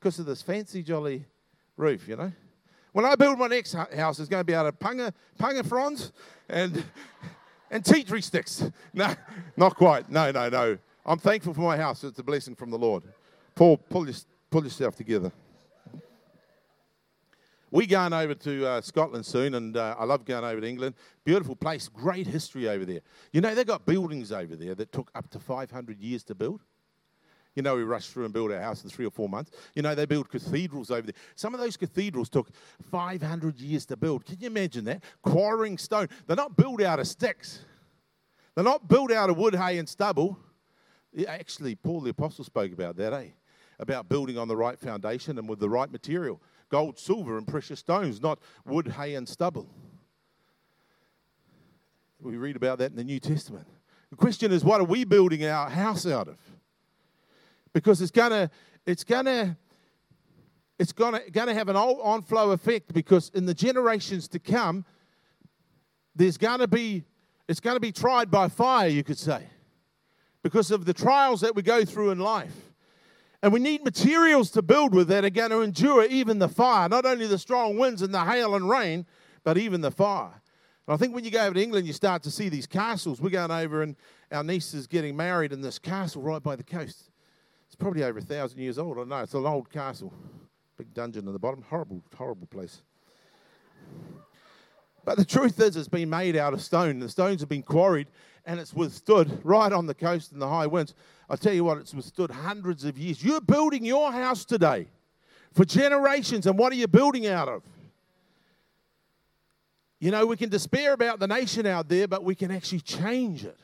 because 0.00 0.18
of 0.18 0.26
this 0.26 0.42
fancy 0.42 0.82
jolly 0.82 1.24
roof, 1.76 2.08
you 2.08 2.16
know. 2.16 2.32
When 2.92 3.06
I 3.06 3.14
build 3.14 3.38
my 3.38 3.46
next 3.46 3.72
house, 3.72 4.18
it's 4.18 4.28
going 4.28 4.40
to 4.40 4.44
be 4.44 4.54
out 4.54 4.66
of 4.66 4.78
panga, 4.78 5.14
panga 5.38 5.64
fronds 5.64 6.12
and 6.48 6.84
and 7.70 7.84
tea 7.84 8.04
tree 8.04 8.20
sticks. 8.20 8.70
No, 8.94 9.14
not 9.56 9.74
quite. 9.74 10.10
No, 10.10 10.30
no, 10.30 10.50
no. 10.50 10.78
I'm 11.06 11.18
thankful 11.18 11.54
for 11.54 11.62
my 11.62 11.78
house. 11.78 12.04
It's 12.04 12.18
a 12.18 12.22
blessing 12.22 12.54
from 12.54 12.70
the 12.70 12.78
Lord. 12.78 13.04
Paul, 13.54 13.78
pull, 13.78 14.06
your, 14.06 14.14
pull 14.50 14.62
yourself 14.62 14.96
together. 14.96 15.32
We're 17.72 17.86
going 17.86 18.12
over 18.12 18.34
to 18.34 18.66
uh, 18.66 18.80
Scotland 18.82 19.24
soon, 19.24 19.54
and 19.54 19.78
uh, 19.78 19.96
I 19.98 20.04
love 20.04 20.26
going 20.26 20.44
over 20.44 20.60
to 20.60 20.68
England. 20.68 20.94
Beautiful 21.24 21.56
place, 21.56 21.88
great 21.88 22.26
history 22.26 22.68
over 22.68 22.84
there. 22.84 23.00
You 23.32 23.40
know, 23.40 23.54
they've 23.54 23.66
got 23.66 23.86
buildings 23.86 24.30
over 24.30 24.54
there 24.54 24.74
that 24.74 24.92
took 24.92 25.10
up 25.14 25.30
to 25.30 25.40
500 25.40 25.98
years 25.98 26.22
to 26.24 26.34
build. 26.34 26.60
You 27.54 27.62
know, 27.62 27.74
we 27.74 27.82
rushed 27.82 28.10
through 28.10 28.26
and 28.26 28.34
built 28.34 28.52
our 28.52 28.60
house 28.60 28.84
in 28.84 28.90
three 28.90 29.06
or 29.06 29.10
four 29.10 29.26
months. 29.26 29.52
You 29.74 29.80
know, 29.80 29.94
they 29.94 30.04
build 30.04 30.28
cathedrals 30.28 30.90
over 30.90 31.00
there. 31.00 31.14
Some 31.34 31.54
of 31.54 31.60
those 31.60 31.78
cathedrals 31.78 32.28
took 32.28 32.50
500 32.90 33.58
years 33.58 33.86
to 33.86 33.96
build. 33.96 34.26
Can 34.26 34.36
you 34.38 34.48
imagine 34.48 34.84
that? 34.84 35.02
Quarrying 35.22 35.78
stone. 35.78 36.08
They're 36.26 36.36
not 36.36 36.58
built 36.58 36.82
out 36.82 37.00
of 37.00 37.08
sticks, 37.08 37.60
they're 38.54 38.64
not 38.64 38.86
built 38.86 39.10
out 39.10 39.30
of 39.30 39.38
wood, 39.38 39.54
hay, 39.54 39.78
and 39.78 39.88
stubble. 39.88 40.38
Actually, 41.26 41.74
Paul 41.74 42.02
the 42.02 42.10
Apostle 42.10 42.44
spoke 42.44 42.72
about 42.72 42.96
that, 42.96 43.14
eh? 43.14 43.28
About 43.78 44.10
building 44.10 44.36
on 44.36 44.46
the 44.46 44.56
right 44.56 44.78
foundation 44.78 45.38
and 45.38 45.48
with 45.48 45.58
the 45.58 45.70
right 45.70 45.90
material 45.90 46.38
gold, 46.72 46.98
silver, 46.98 47.38
and 47.38 47.46
precious 47.46 47.78
stones, 47.78 48.20
not 48.20 48.40
wood, 48.66 48.88
hay, 48.88 49.14
and 49.14 49.28
stubble. 49.28 49.68
We 52.20 52.36
read 52.36 52.56
about 52.56 52.78
that 52.78 52.90
in 52.90 52.96
the 52.96 53.04
New 53.04 53.20
Testament. 53.20 53.68
The 54.10 54.16
question 54.16 54.50
is, 54.50 54.64
what 54.64 54.80
are 54.80 54.84
we 54.84 55.04
building 55.04 55.44
our 55.44 55.70
house 55.70 56.06
out 56.06 56.26
of? 56.26 56.38
because 57.72 58.00
it's 58.00 58.10
gonna 58.10 58.50
it's 58.86 59.04
gonna 59.04 59.56
it's 60.78 60.92
gonna 60.92 61.20
gonna 61.30 61.54
have 61.54 61.68
an 61.68 61.76
on-flow 61.76 62.50
effect 62.50 62.92
because 62.92 63.30
in 63.34 63.46
the 63.46 63.54
generations 63.54 64.28
to 64.28 64.38
come, 64.38 64.84
there's 66.14 66.36
gonna 66.36 66.68
be 66.68 67.04
it's 67.48 67.60
gonna 67.60 67.80
be 67.80 67.92
tried 67.92 68.30
by 68.30 68.48
fire, 68.48 68.88
you 68.88 69.04
could 69.04 69.18
say, 69.18 69.44
because 70.42 70.70
of 70.70 70.84
the 70.84 70.94
trials 70.94 71.40
that 71.40 71.54
we 71.54 71.62
go 71.62 71.84
through 71.84 72.10
in 72.10 72.18
life. 72.18 72.71
And 73.42 73.52
we 73.52 73.58
need 73.58 73.84
materials 73.84 74.50
to 74.52 74.62
build 74.62 74.94
with 74.94 75.08
that 75.08 75.24
are 75.24 75.30
going 75.30 75.50
to 75.50 75.62
endure 75.62 76.04
even 76.04 76.38
the 76.38 76.48
fire, 76.48 76.88
not 76.88 77.04
only 77.04 77.26
the 77.26 77.38
strong 77.38 77.76
winds 77.76 78.02
and 78.02 78.14
the 78.14 78.24
hail 78.24 78.54
and 78.54 78.68
rain, 78.68 79.04
but 79.42 79.58
even 79.58 79.80
the 79.80 79.90
fire. 79.90 80.40
I 80.88 80.96
think 80.96 81.14
when 81.14 81.24
you 81.24 81.30
go 81.30 81.44
over 81.44 81.54
to 81.54 81.62
England, 81.62 81.86
you 81.86 81.92
start 81.92 82.22
to 82.24 82.30
see 82.30 82.48
these 82.48 82.66
castles. 82.66 83.20
We're 83.20 83.30
going 83.30 83.50
over, 83.50 83.82
and 83.82 83.96
our 84.30 84.44
niece 84.44 84.74
is 84.74 84.86
getting 84.86 85.16
married 85.16 85.52
in 85.52 85.60
this 85.60 85.78
castle 85.78 86.22
right 86.22 86.42
by 86.42 86.56
the 86.56 86.64
coast. 86.64 87.10
It's 87.66 87.76
probably 87.76 88.02
over 88.04 88.18
a 88.18 88.22
thousand 88.22 88.60
years 88.60 88.78
old. 88.78 88.98
I 88.98 89.04
know 89.04 89.22
it's 89.22 89.34
an 89.34 89.46
old 89.46 89.70
castle, 89.70 90.12
big 90.76 90.92
dungeon 90.92 91.26
in 91.26 91.32
the 91.32 91.38
bottom. 91.38 91.62
Horrible, 91.62 92.02
horrible 92.14 92.46
place. 92.46 92.82
But 95.04 95.18
the 95.18 95.24
truth 95.24 95.58
is, 95.60 95.76
it's 95.76 95.88
been 95.88 96.10
made 96.10 96.36
out 96.36 96.52
of 96.52 96.60
stone. 96.60 96.98
The 96.98 97.08
stones 97.08 97.40
have 97.40 97.48
been 97.48 97.62
quarried, 97.62 98.08
and 98.44 98.60
it's 98.60 98.74
withstood 98.74 99.40
right 99.44 99.72
on 99.72 99.86
the 99.86 99.94
coast 99.94 100.32
in 100.32 100.38
the 100.38 100.48
high 100.48 100.66
winds. 100.66 100.94
I 101.32 101.36
tell 101.36 101.54
you 101.54 101.64
what, 101.64 101.78
it's 101.78 101.94
withstood 101.94 102.30
hundreds 102.30 102.84
of 102.84 102.98
years. 102.98 103.24
You're 103.24 103.40
building 103.40 103.86
your 103.86 104.12
house 104.12 104.44
today 104.44 104.88
for 105.54 105.64
generations, 105.64 106.46
and 106.46 106.58
what 106.58 106.74
are 106.74 106.76
you 106.76 106.86
building 106.86 107.26
out 107.26 107.48
of? 107.48 107.62
You 109.98 110.10
know, 110.10 110.26
we 110.26 110.36
can 110.36 110.50
despair 110.50 110.92
about 110.92 111.20
the 111.20 111.26
nation 111.26 111.64
out 111.64 111.88
there, 111.88 112.06
but 112.06 112.22
we 112.22 112.34
can 112.34 112.50
actually 112.50 112.80
change 112.80 113.46
it 113.46 113.58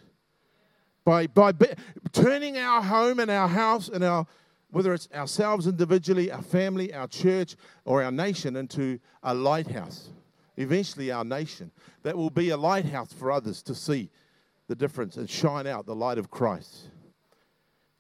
by, 1.05 1.27
by 1.27 1.53
be, 1.53 1.67
turning 2.13 2.57
our 2.57 2.81
home 2.81 3.21
and 3.21 3.31
our 3.31 3.49
house 3.49 3.91
and 3.91 4.03
our, 4.03 4.27
whether 4.71 4.95
it's 4.95 5.09
ourselves 5.15 5.67
individually, 5.67 6.33
our 6.33 6.41
family, 6.41 6.95
our 6.95 7.07
church, 7.07 7.55
or 7.85 8.03
our 8.03 8.13
nation, 8.13 8.57
into 8.57 8.99
a 9.23 9.35
lighthouse. 9.35 10.09
Eventually, 10.57 11.11
our 11.11 11.25
nation. 11.25 11.71
That 12.03 12.17
will 12.17 12.31
be 12.31 12.49
a 12.49 12.57
lighthouse 12.57 13.13
for 13.13 13.31
others 13.31 13.63
to 13.65 13.75
see 13.75 14.09
the 14.69 14.75
difference 14.75 15.19
and 15.19 15.29
shine 15.29 15.67
out 15.67 15.85
the 15.85 15.95
light 15.95 16.17
of 16.17 16.31
Christ. 16.31 16.89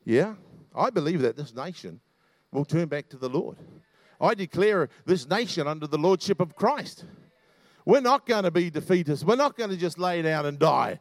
Yeah? 0.08 0.36
I 0.74 0.88
believe 0.88 1.20
that 1.20 1.36
this 1.36 1.54
nation 1.54 2.00
will 2.50 2.64
turn 2.64 2.88
back 2.88 3.10
to 3.10 3.18
the 3.18 3.28
Lord. 3.28 3.58
I 4.18 4.34
declare 4.34 4.88
this 5.04 5.28
nation 5.28 5.68
under 5.68 5.86
the 5.86 5.98
lordship 5.98 6.40
of 6.40 6.56
Christ. 6.56 7.04
We're 7.84 8.00
not 8.00 8.24
going 8.24 8.44
to 8.44 8.50
be 8.50 8.70
defeatists. 8.70 9.22
We're 9.22 9.36
not 9.36 9.58
going 9.58 9.68
to 9.68 9.76
just 9.76 9.98
lay 9.98 10.22
down 10.22 10.46
and 10.46 10.58
die. 10.58 11.00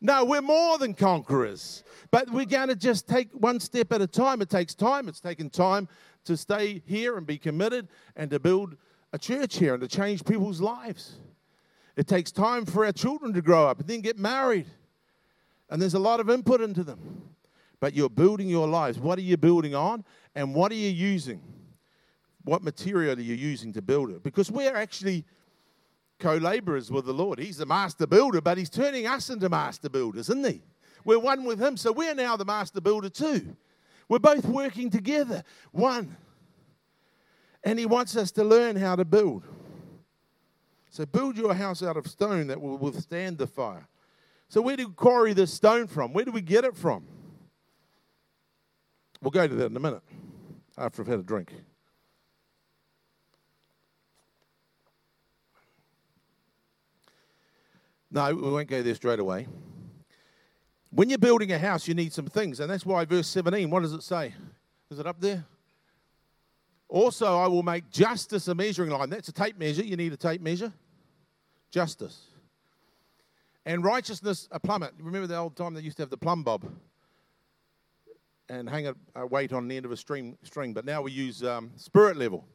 No, 0.00 0.24
we're 0.24 0.42
more 0.42 0.76
than 0.76 0.94
conquerors. 0.94 1.84
But 2.10 2.30
we're 2.30 2.46
going 2.46 2.66
to 2.66 2.74
just 2.74 3.06
take 3.06 3.30
one 3.32 3.60
step 3.60 3.92
at 3.92 4.02
a 4.02 4.08
time. 4.08 4.42
It 4.42 4.50
takes 4.50 4.74
time. 4.74 5.08
It's 5.08 5.20
taken 5.20 5.50
time 5.50 5.86
to 6.24 6.36
stay 6.36 6.82
here 6.84 7.16
and 7.16 7.24
be 7.24 7.38
committed 7.38 7.86
and 8.16 8.28
to 8.32 8.40
build 8.40 8.76
a 9.12 9.18
church 9.18 9.58
here 9.58 9.74
and 9.74 9.80
to 9.82 9.88
change 9.88 10.24
people's 10.24 10.60
lives. 10.60 11.14
It 11.94 12.08
takes 12.08 12.32
time 12.32 12.66
for 12.66 12.84
our 12.84 12.92
children 12.92 13.32
to 13.34 13.40
grow 13.40 13.68
up 13.68 13.78
and 13.78 13.88
then 13.88 14.00
get 14.00 14.18
married. 14.18 14.66
And 15.70 15.80
there's 15.80 15.94
a 15.94 16.00
lot 16.00 16.18
of 16.18 16.28
input 16.28 16.60
into 16.60 16.82
them. 16.82 17.28
But 17.80 17.94
you're 17.94 18.10
building 18.10 18.48
your 18.48 18.66
lives. 18.66 18.98
What 18.98 19.18
are 19.18 19.22
you 19.22 19.36
building 19.36 19.74
on? 19.74 20.04
And 20.34 20.54
what 20.54 20.72
are 20.72 20.76
you 20.76 20.88
using? 20.88 21.40
What 22.44 22.62
material 22.62 23.16
are 23.16 23.22
you 23.22 23.34
using 23.34 23.72
to 23.74 23.82
build 23.82 24.10
it? 24.10 24.22
Because 24.22 24.50
we're 24.50 24.74
actually 24.74 25.24
co 26.18 26.36
laborers 26.36 26.90
with 26.90 27.06
the 27.06 27.12
Lord. 27.12 27.38
He's 27.38 27.58
the 27.58 27.66
master 27.66 28.06
builder, 28.06 28.40
but 28.40 28.58
He's 28.58 28.70
turning 28.70 29.06
us 29.06 29.30
into 29.30 29.48
master 29.48 29.88
builders, 29.88 30.28
isn't 30.28 30.46
He? 30.46 30.62
We're 31.04 31.18
one 31.18 31.44
with 31.44 31.60
Him, 31.60 31.76
so 31.76 31.92
we're 31.92 32.14
now 32.14 32.36
the 32.36 32.44
master 32.44 32.80
builder 32.80 33.08
too. 33.08 33.56
We're 34.08 34.18
both 34.18 34.46
working 34.46 34.90
together, 34.90 35.44
one. 35.70 36.16
And 37.62 37.78
He 37.78 37.86
wants 37.86 38.16
us 38.16 38.30
to 38.32 38.44
learn 38.44 38.76
how 38.76 38.96
to 38.96 39.04
build. 39.04 39.44
So 40.90 41.06
build 41.06 41.36
your 41.36 41.54
house 41.54 41.82
out 41.82 41.96
of 41.96 42.06
stone 42.06 42.46
that 42.48 42.60
will 42.60 42.78
withstand 42.78 43.38
the 43.38 43.46
fire. 43.46 43.86
So, 44.48 44.62
where 44.62 44.76
do 44.76 44.88
we 44.88 44.94
quarry 44.94 45.34
this 45.34 45.52
stone 45.52 45.86
from? 45.86 46.14
Where 46.14 46.24
do 46.24 46.32
we 46.32 46.40
get 46.40 46.64
it 46.64 46.74
from? 46.74 47.06
We'll 49.20 49.30
go 49.30 49.48
to 49.48 49.54
that 49.56 49.66
in 49.66 49.76
a 49.76 49.80
minute 49.80 50.02
after 50.76 51.02
I've 51.02 51.08
had 51.08 51.18
a 51.18 51.22
drink. 51.22 51.52
No, 58.10 58.34
we 58.34 58.50
won't 58.50 58.68
go 58.68 58.82
there 58.82 58.94
straight 58.94 59.18
away. 59.18 59.46
When 60.90 61.10
you're 61.10 61.18
building 61.18 61.52
a 61.52 61.58
house, 61.58 61.86
you 61.86 61.94
need 61.94 62.12
some 62.12 62.26
things, 62.26 62.60
and 62.60 62.70
that's 62.70 62.86
why 62.86 63.04
verse 63.04 63.28
17, 63.28 63.68
what 63.68 63.82
does 63.82 63.92
it 63.92 64.02
say? 64.02 64.32
Is 64.90 64.98
it 64.98 65.06
up 65.06 65.20
there? 65.20 65.44
Also, 66.88 67.36
I 67.36 67.46
will 67.48 67.62
make 67.62 67.90
justice 67.90 68.48
a 68.48 68.54
measuring 68.54 68.90
line. 68.90 69.10
That's 69.10 69.28
a 69.28 69.32
tape 69.32 69.58
measure. 69.58 69.84
You 69.84 69.96
need 69.96 70.14
a 70.14 70.16
tape 70.16 70.40
measure. 70.40 70.72
Justice. 71.70 72.28
And 73.66 73.84
righteousness, 73.84 74.48
a 74.50 74.58
plummet. 74.58 74.94
Remember 74.98 75.26
the 75.26 75.36
old 75.36 75.54
time 75.54 75.74
they 75.74 75.82
used 75.82 75.98
to 75.98 76.02
have 76.02 76.08
the 76.08 76.16
plumb 76.16 76.42
bob 76.42 76.64
and 78.48 78.68
hang 78.68 78.86
a, 78.86 78.94
a 79.14 79.26
weight 79.26 79.52
on 79.52 79.68
the 79.68 79.76
end 79.76 79.86
of 79.86 79.92
a 79.92 79.96
string, 79.96 80.36
string. 80.42 80.72
But 80.72 80.84
now 80.84 81.02
we 81.02 81.12
use 81.12 81.42
um, 81.44 81.70
spirit 81.76 82.16
level 82.16 82.46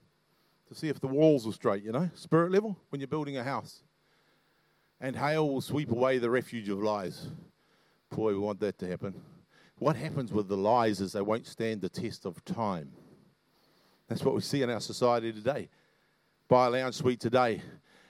to 0.68 0.76
see 0.76 0.90
if 0.90 1.00
the 1.00 1.08
walls 1.08 1.48
are 1.48 1.54
straight, 1.54 1.84
you 1.84 1.92
know? 1.92 2.10
Spirit 2.16 2.52
level 2.52 2.78
when 2.90 3.00
you're 3.00 3.08
building 3.08 3.38
a 3.38 3.44
house 3.44 3.84
and 5.04 5.16
hail 5.18 5.50
will 5.50 5.62
sweep 5.62 5.92
away 5.92 6.18
the 6.18 6.30
refuge 6.30 6.70
of 6.70 6.82
lies. 6.82 7.28
Boy, 8.10 8.32
we 8.32 8.40
want 8.40 8.60
that 8.62 8.80
to 8.80 8.88
happen. 8.88 9.14
What 9.78 9.96
happens 9.96 10.32
with 10.32 10.48
the 10.48 10.56
lies 10.56 11.02
is 11.02 11.12
they 11.12 11.22
won't 11.22 11.46
stand 11.46 11.82
the 11.82 11.90
test 11.90 12.26
of 12.26 12.44
time. 12.46 12.92
That's 14.08 14.24
what 14.24 14.34
we 14.34 14.42
see 14.42 14.62
in 14.62 14.70
our 14.70 14.80
society 14.80 15.34
today. 15.34 15.68
Buy 16.48 16.68
a 16.68 16.70
lounge 16.70 16.96
suite 16.96 17.20
today, 17.20 17.62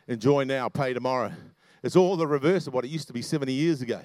enjoy 0.08 0.44
now, 0.44 0.70
pay 0.70 0.94
tomorrow. 0.94 1.32
It's 1.82 1.96
all 1.96 2.16
the 2.16 2.28
reverse 2.28 2.68
of 2.68 2.74
what 2.74 2.86
it 2.86 2.90
used 2.90 3.08
to 3.08 3.14
be 3.14 3.22
70 3.22 3.52
years 3.52 3.82
ago. 3.82 4.02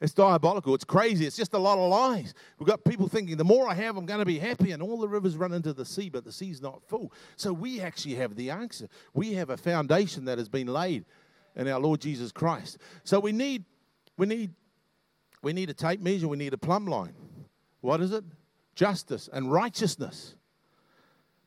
It's 0.00 0.12
diabolical. 0.12 0.74
It's 0.74 0.84
crazy. 0.84 1.24
It's 1.26 1.36
just 1.36 1.54
a 1.54 1.58
lot 1.58 1.78
of 1.78 1.88
lies. 1.88 2.34
We've 2.58 2.66
got 2.66 2.84
people 2.84 3.08
thinking 3.08 3.36
the 3.36 3.44
more 3.44 3.68
I 3.68 3.74
have, 3.74 3.96
I'm 3.96 4.06
going 4.06 4.18
to 4.18 4.26
be 4.26 4.38
happy, 4.38 4.72
and 4.72 4.82
all 4.82 4.98
the 4.98 5.08
rivers 5.08 5.36
run 5.36 5.52
into 5.52 5.72
the 5.72 5.84
sea, 5.84 6.10
but 6.10 6.24
the 6.24 6.32
sea's 6.32 6.60
not 6.60 6.82
full. 6.86 7.12
So 7.36 7.52
we 7.52 7.80
actually 7.80 8.16
have 8.16 8.34
the 8.34 8.50
answer. 8.50 8.88
We 9.14 9.34
have 9.34 9.50
a 9.50 9.56
foundation 9.56 10.24
that 10.26 10.38
has 10.38 10.48
been 10.48 10.66
laid 10.66 11.04
in 11.56 11.68
our 11.68 11.78
Lord 11.78 12.00
Jesus 12.00 12.32
Christ. 12.32 12.78
So 13.04 13.20
we 13.20 13.32
need, 13.32 13.64
we 14.18 14.26
need, 14.26 14.50
we 15.42 15.52
need 15.52 15.70
a 15.70 15.74
tape 15.74 16.00
measure. 16.00 16.28
We 16.28 16.36
need 16.36 16.52
a 16.52 16.58
plumb 16.58 16.86
line. 16.86 17.14
What 17.80 18.00
is 18.00 18.12
it? 18.12 18.24
Justice 18.74 19.28
and 19.32 19.52
righteousness. 19.52 20.34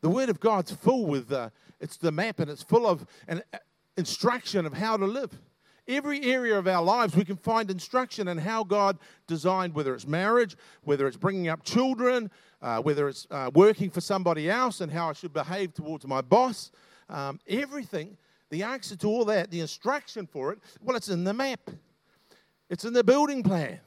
The 0.01 0.09
Word 0.09 0.29
of 0.29 0.39
God's 0.39 0.71
full 0.71 1.05
with, 1.05 1.31
uh, 1.31 1.49
it's 1.81 1.97
the 1.97 2.11
map 2.11 2.39
and 2.39 2.49
it's 2.49 2.63
full 2.63 2.87
of 2.87 3.05
an 3.27 3.43
uh, 3.53 3.57
instruction 3.97 4.65
of 4.65 4.73
how 4.73 4.95
to 4.95 5.05
live. 5.05 5.37
Every 5.87 6.21
area 6.23 6.57
of 6.57 6.67
our 6.67 6.83
lives, 6.83 7.15
we 7.15 7.23
can 7.23 7.37
find 7.37 7.71
instruction 7.71 8.27
in 8.27 8.37
how 8.37 8.63
God 8.63 8.97
designed, 9.25 9.73
whether 9.73 9.93
it's 9.93 10.07
marriage, 10.07 10.55
whether 10.83 11.07
it's 11.07 11.17
bringing 11.17 11.47
up 11.47 11.63
children, 11.63 12.29
uh, 12.61 12.81
whether 12.81 13.07
it's 13.07 13.25
uh, 13.31 13.51
working 13.53 13.89
for 13.89 14.01
somebody 14.01 14.49
else, 14.49 14.81
and 14.81 14.91
how 14.91 15.09
I 15.09 15.13
should 15.13 15.33
behave 15.33 15.73
towards 15.73 16.05
my 16.05 16.21
boss. 16.21 16.71
Um, 17.09 17.39
everything 17.47 18.17
the 18.49 18.63
answer 18.63 18.95
to 18.97 19.07
all 19.07 19.25
that, 19.25 19.51
the 19.51 19.59
instruction 19.59 20.25
for 20.25 20.53
it, 20.53 20.59
well, 20.81 20.95
it's 20.95 21.09
in 21.09 21.23
the 21.23 21.33
map, 21.33 21.69
it's 22.69 22.85
in 22.85 22.93
the 22.93 23.03
building 23.03 23.43
plan. 23.43 23.79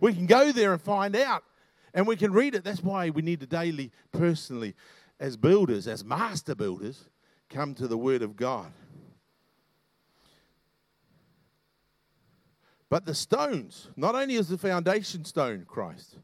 We 0.00 0.12
can 0.12 0.26
go 0.26 0.52
there 0.52 0.72
and 0.72 0.80
find 0.80 1.14
out, 1.16 1.44
and 1.92 2.06
we 2.06 2.16
can 2.16 2.32
read 2.32 2.54
it. 2.54 2.64
That's 2.64 2.82
why 2.82 3.10
we 3.10 3.22
need 3.22 3.40
to 3.40 3.46
daily, 3.46 3.90
personally, 4.12 4.74
as 5.20 5.36
builders, 5.36 5.86
as 5.86 6.04
master 6.04 6.54
builders, 6.54 7.08
come 7.48 7.74
to 7.74 7.86
the 7.86 7.96
Word 7.96 8.22
of 8.22 8.36
God. 8.36 8.72
But 12.90 13.06
the 13.06 13.14
stones, 13.14 13.88
not 13.96 14.14
only 14.14 14.34
is 14.34 14.48
the 14.48 14.58
foundation 14.58 15.24
stone 15.24 15.64
Christ, 15.66 16.18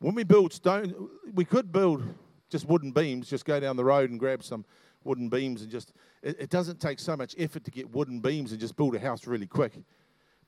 when 0.00 0.14
we 0.14 0.24
build 0.24 0.52
stone, 0.52 1.08
we 1.32 1.44
could 1.44 1.70
build 1.70 2.02
just 2.50 2.66
wooden 2.66 2.90
beams, 2.90 3.28
just 3.28 3.44
go 3.44 3.60
down 3.60 3.76
the 3.76 3.84
road 3.84 4.10
and 4.10 4.18
grab 4.18 4.42
some 4.42 4.64
wooden 5.04 5.28
beams 5.28 5.62
and 5.62 5.70
just, 5.70 5.92
it, 6.22 6.36
it 6.38 6.50
doesn't 6.50 6.80
take 6.80 6.98
so 6.98 7.16
much 7.16 7.34
effort 7.38 7.64
to 7.64 7.70
get 7.70 7.90
wooden 7.90 8.20
beams 8.20 8.52
and 8.52 8.60
just 8.60 8.76
build 8.76 8.94
a 8.94 8.98
house 8.98 9.26
really 9.26 9.46
quick. 9.46 9.72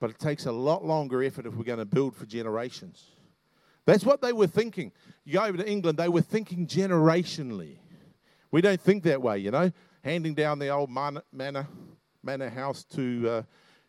But 0.01 0.11
it 0.11 0.19
takes 0.19 0.47
a 0.47 0.53
lot 0.53 0.85
longer 0.85 1.23
effort 1.23 1.47
if 1.47 1.55
we're 1.55 1.65
going 1.65 1.79
to 1.79 1.85
build 1.85 2.15
for 2.15 2.27
generations. 2.27 3.11
That's 3.87 4.05
what 4.05 4.21
they 4.21 4.33
were 4.33 4.47
thinking. 4.47 4.93
You 5.25 5.35
go 5.35 5.45
over 5.45 5.59
to 5.59 5.69
England, 5.69 5.99
they 5.99 6.09
were 6.09 6.21
thinking 6.21 6.67
generationally. 6.67 7.79
We 8.51 8.61
don't 8.61 8.81
think 8.81 9.03
that 9.05 9.21
way, 9.21 9.39
you 9.39 9.51
know, 9.51 9.73
handing 10.03 10.35
down 10.35 10.59
the 10.59 10.69
old 10.69 10.91
manor, 10.91 11.23
manor, 11.33 12.49
house 12.51 12.85
to 12.85 13.29
uh, 13.29 13.43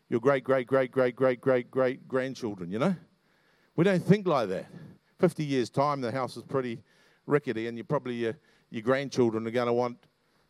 your 0.08 0.20
great, 0.20 0.44
great, 0.44 0.66
great, 0.66 0.90
great, 0.90 1.16
great, 1.16 1.40
great, 1.40 1.70
great 1.70 2.08
grandchildren, 2.08 2.70
you 2.70 2.78
know. 2.78 2.94
We 3.74 3.84
don't 3.84 4.02
think 4.02 4.26
like 4.26 4.48
that. 4.48 4.66
50 5.18 5.44
years' 5.44 5.70
time, 5.70 6.00
the 6.00 6.12
house 6.12 6.36
is 6.36 6.42
pretty 6.42 6.82
rickety, 7.26 7.66
and 7.66 7.76
you 7.76 7.84
probably, 7.84 8.28
uh, 8.28 8.32
your 8.70 8.82
grandchildren 8.82 9.46
are 9.46 9.50
going 9.50 9.66
to 9.66 9.72
want 9.72 9.98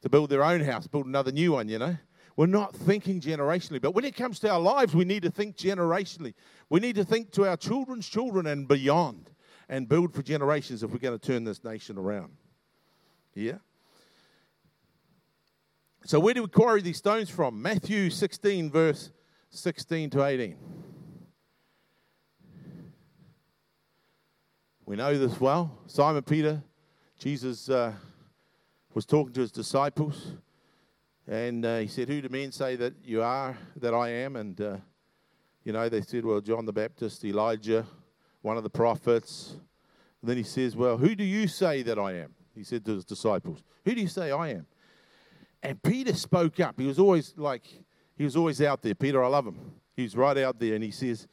to 0.02 0.08
build 0.08 0.30
their 0.30 0.44
own 0.44 0.60
house, 0.60 0.86
build 0.86 1.06
another 1.06 1.32
new 1.32 1.52
one, 1.52 1.68
you 1.68 1.78
know. 1.78 1.96
We're 2.36 2.46
not 2.46 2.74
thinking 2.74 3.20
generationally. 3.20 3.80
But 3.80 3.92
when 3.94 4.04
it 4.04 4.14
comes 4.14 4.38
to 4.40 4.50
our 4.50 4.60
lives, 4.60 4.94
we 4.94 5.06
need 5.06 5.22
to 5.22 5.30
think 5.30 5.56
generationally. 5.56 6.34
We 6.68 6.80
need 6.80 6.96
to 6.96 7.04
think 7.04 7.32
to 7.32 7.48
our 7.48 7.56
children's 7.56 8.06
children 8.06 8.46
and 8.46 8.68
beyond 8.68 9.30
and 9.70 9.88
build 9.88 10.12
for 10.12 10.22
generations 10.22 10.82
if 10.82 10.90
we're 10.90 10.98
going 10.98 11.18
to 11.18 11.26
turn 11.26 11.44
this 11.44 11.64
nation 11.64 11.96
around. 11.96 12.36
Yeah? 13.34 13.58
So, 16.04 16.20
where 16.20 16.34
do 16.34 16.42
we 16.42 16.48
quarry 16.48 16.82
these 16.82 16.98
stones 16.98 17.30
from? 17.30 17.60
Matthew 17.60 18.10
16, 18.10 18.70
verse 18.70 19.10
16 19.50 20.10
to 20.10 20.24
18. 20.24 20.56
We 24.84 24.96
know 24.96 25.16
this 25.18 25.40
well. 25.40 25.78
Simon 25.86 26.22
Peter, 26.22 26.62
Jesus. 27.18 27.68
Uh, 27.68 27.92
was 28.96 29.04
talking 29.04 29.34
to 29.34 29.42
his 29.42 29.52
disciples. 29.52 30.32
And 31.28 31.66
uh, 31.66 31.80
he 31.80 31.86
said, 31.86 32.08
Who 32.08 32.22
do 32.22 32.30
men 32.30 32.50
say 32.50 32.76
that 32.76 32.94
you 33.04 33.22
are, 33.22 33.56
that 33.76 33.92
I 33.92 34.08
am? 34.08 34.36
And, 34.36 34.58
uh, 34.58 34.76
you 35.64 35.74
know, 35.74 35.90
they 35.90 36.00
said, 36.00 36.24
Well, 36.24 36.40
John 36.40 36.64
the 36.64 36.72
Baptist, 36.72 37.22
Elijah, 37.22 37.86
one 38.40 38.56
of 38.56 38.62
the 38.62 38.70
prophets. 38.70 39.56
And 40.22 40.30
then 40.30 40.38
he 40.38 40.42
says, 40.42 40.74
Well, 40.74 40.96
who 40.96 41.14
do 41.14 41.24
you 41.24 41.46
say 41.46 41.82
that 41.82 41.98
I 41.98 42.14
am? 42.14 42.34
He 42.54 42.64
said 42.64 42.86
to 42.86 42.94
his 42.94 43.04
disciples, 43.04 43.62
Who 43.84 43.94
do 43.94 44.00
you 44.00 44.08
say 44.08 44.30
I 44.30 44.48
am? 44.48 44.66
And 45.62 45.82
Peter 45.82 46.14
spoke 46.14 46.58
up. 46.58 46.80
He 46.80 46.86
was 46.86 46.98
always 46.98 47.34
like, 47.36 47.66
he 48.16 48.24
was 48.24 48.36
always 48.36 48.60
out 48.62 48.82
there. 48.82 48.94
Peter, 48.94 49.22
I 49.22 49.28
love 49.28 49.46
him. 49.46 49.58
He's 49.94 50.16
right 50.16 50.36
out 50.38 50.58
there. 50.58 50.74
And 50.74 50.82
he 50.82 50.90
says, 50.90 51.26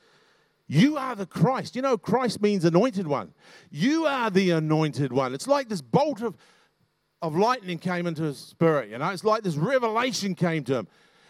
You 0.67 0.97
are 0.97 1.15
the 1.15 1.25
Christ. 1.25 1.75
You 1.75 1.81
know, 1.81 1.97
Christ 1.97 2.41
means 2.41 2.65
anointed 2.65 3.07
one. 3.07 3.33
You 3.71 4.05
are 4.05 4.29
the 4.29 4.51
anointed 4.51 5.11
one. 5.11 5.33
It's 5.33 5.47
like 5.47 5.69
this 5.69 5.81
bolt 5.81 6.21
of 6.21 6.37
of 7.23 7.37
lightning 7.37 7.79
came 7.79 8.05
into 8.05 8.21
his 8.23 8.37
spirit. 8.37 8.89
You 8.89 8.97
know, 8.97 9.09
it's 9.09 9.23
like 9.23 9.43
this 9.43 9.55
revelation 9.55 10.35
came 10.35 10.65
to 10.65 10.75
him. 10.75 10.87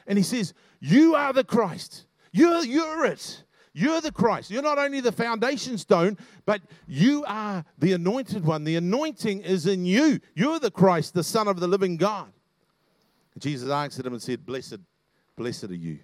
And 0.08 0.18
he 0.18 0.24
says, 0.24 0.54
You 0.80 1.16
are 1.16 1.32
the 1.32 1.44
Christ. 1.44 2.08
You're, 2.32 2.66
you're 2.66 3.06
it. 3.06 3.44
You're 3.74 4.02
the 4.02 4.12
Christ. 4.12 4.50
You're 4.50 4.64
not 4.64 4.80
only 4.80 5.02
the 5.02 5.12
foundation 5.12 5.78
stone, 5.78 6.18
but 6.46 6.62
you 6.88 7.24
are 7.28 7.64
the 7.78 7.94
anointed 7.94 8.44
one. 8.44 8.64
The 8.64 8.76
anointing 8.76 9.42
is 9.42 9.68
in 9.68 9.86
you. 9.86 10.20
You're 10.36 10.60
the 10.60 10.72
Christ, 10.72 11.14
the 11.14 11.24
Son 11.24 11.48
of 11.48 11.60
the 11.60 11.68
living 11.68 11.98
God. 11.98 12.32
Jesus 13.38 13.70
answered 13.70 14.06
him 14.06 14.14
and 14.14 14.22
said, 14.22 14.46
Blessed, 14.46 14.78
blessed 15.36 15.66
are 15.66 15.76
you, 15.76 16.00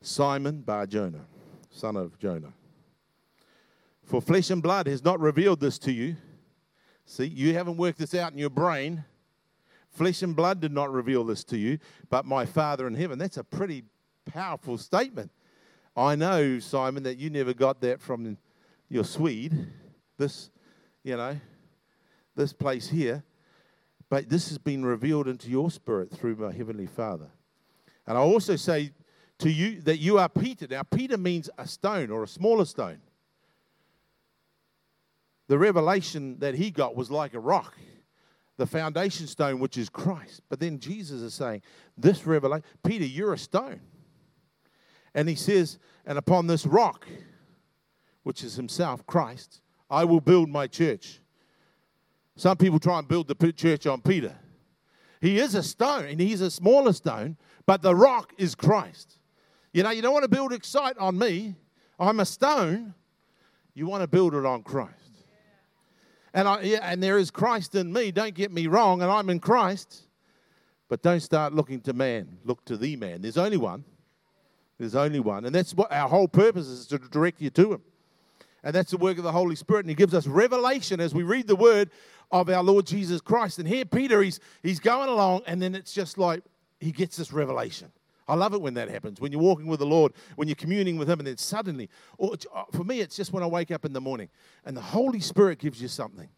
Simon 0.00 0.62
Bar 0.62 0.86
Jonah, 0.86 1.24
son 1.70 1.96
of 1.96 2.18
Jonah. 2.18 2.52
For 4.02 4.20
flesh 4.20 4.50
and 4.50 4.62
blood 4.62 4.86
has 4.86 5.02
not 5.02 5.18
revealed 5.18 5.60
this 5.60 5.78
to 5.80 5.92
you 5.92 6.16
See, 7.06 7.26
you 7.26 7.54
haven't 7.54 7.76
worked 7.76 7.98
this 7.98 8.14
out 8.14 8.32
in 8.32 8.38
your 8.38 8.50
brain. 8.50 9.04
Flesh 9.90 10.22
and 10.22 10.34
blood 10.34 10.60
did 10.60 10.72
not 10.72 10.90
reveal 10.90 11.24
this 11.24 11.44
to 11.44 11.58
you, 11.58 11.78
but 12.08 12.24
my 12.24 12.46
Father 12.46 12.86
in 12.86 12.94
heaven. 12.94 13.18
That's 13.18 13.36
a 13.36 13.44
pretty 13.44 13.84
powerful 14.24 14.78
statement. 14.78 15.30
I 15.96 16.16
know, 16.16 16.58
Simon, 16.58 17.02
that 17.04 17.18
you 17.18 17.30
never 17.30 17.54
got 17.54 17.80
that 17.82 18.00
from 18.00 18.36
your 18.88 19.04
Swede, 19.04 19.66
this, 20.18 20.50
you 21.04 21.16
know, 21.16 21.38
this 22.34 22.52
place 22.52 22.88
here, 22.88 23.22
but 24.08 24.28
this 24.28 24.48
has 24.48 24.58
been 24.58 24.84
revealed 24.84 25.28
into 25.28 25.50
your 25.50 25.70
spirit 25.70 26.10
through 26.10 26.36
my 26.36 26.52
Heavenly 26.52 26.86
Father. 26.86 27.30
And 28.06 28.18
I 28.18 28.20
also 28.20 28.56
say 28.56 28.92
to 29.38 29.50
you 29.50 29.80
that 29.82 29.98
you 29.98 30.18
are 30.18 30.28
Peter. 30.28 30.66
Now, 30.68 30.82
Peter 30.82 31.16
means 31.16 31.50
a 31.58 31.66
stone 31.66 32.10
or 32.10 32.22
a 32.22 32.28
smaller 32.28 32.64
stone 32.64 33.00
the 35.48 35.58
revelation 35.58 36.38
that 36.38 36.54
he 36.54 36.70
got 36.70 36.96
was 36.96 37.10
like 37.10 37.34
a 37.34 37.40
rock, 37.40 37.76
the 38.56 38.66
foundation 38.66 39.26
stone, 39.26 39.58
which 39.58 39.76
is 39.76 39.88
Christ. 39.88 40.40
But 40.48 40.60
then 40.60 40.78
Jesus 40.78 41.20
is 41.20 41.34
saying, 41.34 41.62
This 41.98 42.26
revelation, 42.26 42.64
Peter, 42.82 43.04
you're 43.04 43.34
a 43.34 43.38
stone. 43.38 43.80
And 45.14 45.28
he 45.28 45.34
says, 45.34 45.78
And 46.06 46.18
upon 46.18 46.46
this 46.46 46.64
rock, 46.66 47.06
which 48.22 48.42
is 48.42 48.54
himself, 48.54 49.06
Christ, 49.06 49.60
I 49.90 50.04
will 50.04 50.20
build 50.20 50.48
my 50.48 50.66
church. 50.66 51.20
Some 52.36 52.56
people 52.56 52.78
try 52.78 52.98
and 52.98 53.06
build 53.06 53.28
the 53.28 53.52
church 53.52 53.86
on 53.86 54.00
Peter. 54.00 54.34
He 55.24 55.38
is 55.38 55.54
a 55.54 55.62
stone, 55.62 56.04
and 56.04 56.20
he's 56.20 56.42
a 56.42 56.50
smaller 56.50 56.92
stone, 56.92 57.38
but 57.64 57.80
the 57.80 57.94
rock 57.94 58.34
is 58.36 58.54
Christ. 58.54 59.16
You 59.72 59.82
know, 59.82 59.88
you 59.88 60.02
don't 60.02 60.12
want 60.12 60.24
to 60.24 60.28
build 60.28 60.52
a 60.52 60.62
site 60.62 60.98
on 60.98 61.18
me. 61.18 61.54
I'm 61.98 62.20
a 62.20 62.26
stone. 62.26 62.92
You 63.72 63.86
want 63.86 64.02
to 64.02 64.06
build 64.06 64.34
it 64.34 64.44
on 64.44 64.62
Christ. 64.62 64.92
And, 66.34 66.46
I, 66.46 66.60
yeah, 66.60 66.80
and 66.82 67.02
there 67.02 67.16
is 67.16 67.30
Christ 67.30 67.74
in 67.74 67.90
me, 67.90 68.10
don't 68.10 68.34
get 68.34 68.52
me 68.52 68.66
wrong, 68.66 69.00
and 69.00 69.10
I'm 69.10 69.30
in 69.30 69.40
Christ. 69.40 70.02
But 70.90 71.00
don't 71.00 71.20
start 71.20 71.54
looking 71.54 71.80
to 71.82 71.94
man, 71.94 72.36
look 72.44 72.62
to 72.66 72.76
the 72.76 72.94
man. 72.96 73.22
There's 73.22 73.38
only 73.38 73.56
one. 73.56 73.82
There's 74.78 74.94
only 74.94 75.20
one. 75.20 75.46
And 75.46 75.54
that's 75.54 75.72
what 75.72 75.90
our 75.90 76.06
whole 76.06 76.28
purpose 76.28 76.66
is 76.66 76.86
to 76.88 76.98
direct 76.98 77.40
you 77.40 77.48
to 77.48 77.72
him. 77.72 77.82
And 78.62 78.74
that's 78.74 78.90
the 78.90 78.98
work 78.98 79.16
of 79.16 79.24
the 79.24 79.32
Holy 79.32 79.56
Spirit. 79.56 79.86
And 79.86 79.88
he 79.88 79.94
gives 79.94 80.12
us 80.12 80.26
revelation 80.26 81.00
as 81.00 81.14
we 81.14 81.22
read 81.22 81.46
the 81.46 81.56
word 81.56 81.90
of 82.34 82.50
our 82.50 82.64
Lord 82.64 82.84
Jesus 82.84 83.20
Christ. 83.20 83.60
And 83.60 83.68
here, 83.68 83.84
Peter, 83.84 84.20
he's, 84.20 84.40
he's 84.60 84.80
going 84.80 85.08
along, 85.08 85.42
and 85.46 85.62
then 85.62 85.76
it's 85.76 85.94
just 85.94 86.18
like 86.18 86.42
he 86.80 86.90
gets 86.90 87.16
this 87.16 87.32
revelation. 87.32 87.92
I 88.26 88.34
love 88.34 88.54
it 88.54 88.60
when 88.60 88.74
that 88.74 88.88
happens. 88.88 89.20
When 89.20 89.30
you're 89.30 89.40
walking 89.40 89.68
with 89.68 89.78
the 89.78 89.86
Lord, 89.86 90.12
when 90.34 90.48
you're 90.48 90.56
communing 90.56 90.98
with 90.98 91.08
Him, 91.08 91.20
and 91.20 91.28
then 91.28 91.36
suddenly, 91.36 91.88
or 92.18 92.34
for 92.72 92.82
me, 92.82 93.00
it's 93.00 93.14
just 93.14 93.32
when 93.32 93.44
I 93.44 93.46
wake 93.46 93.70
up 93.70 93.84
in 93.84 93.92
the 93.92 94.00
morning 94.00 94.30
and 94.64 94.76
the 94.76 94.80
Holy 94.80 95.20
Spirit 95.20 95.60
gives 95.60 95.80
you 95.80 95.86
something. 95.86 96.28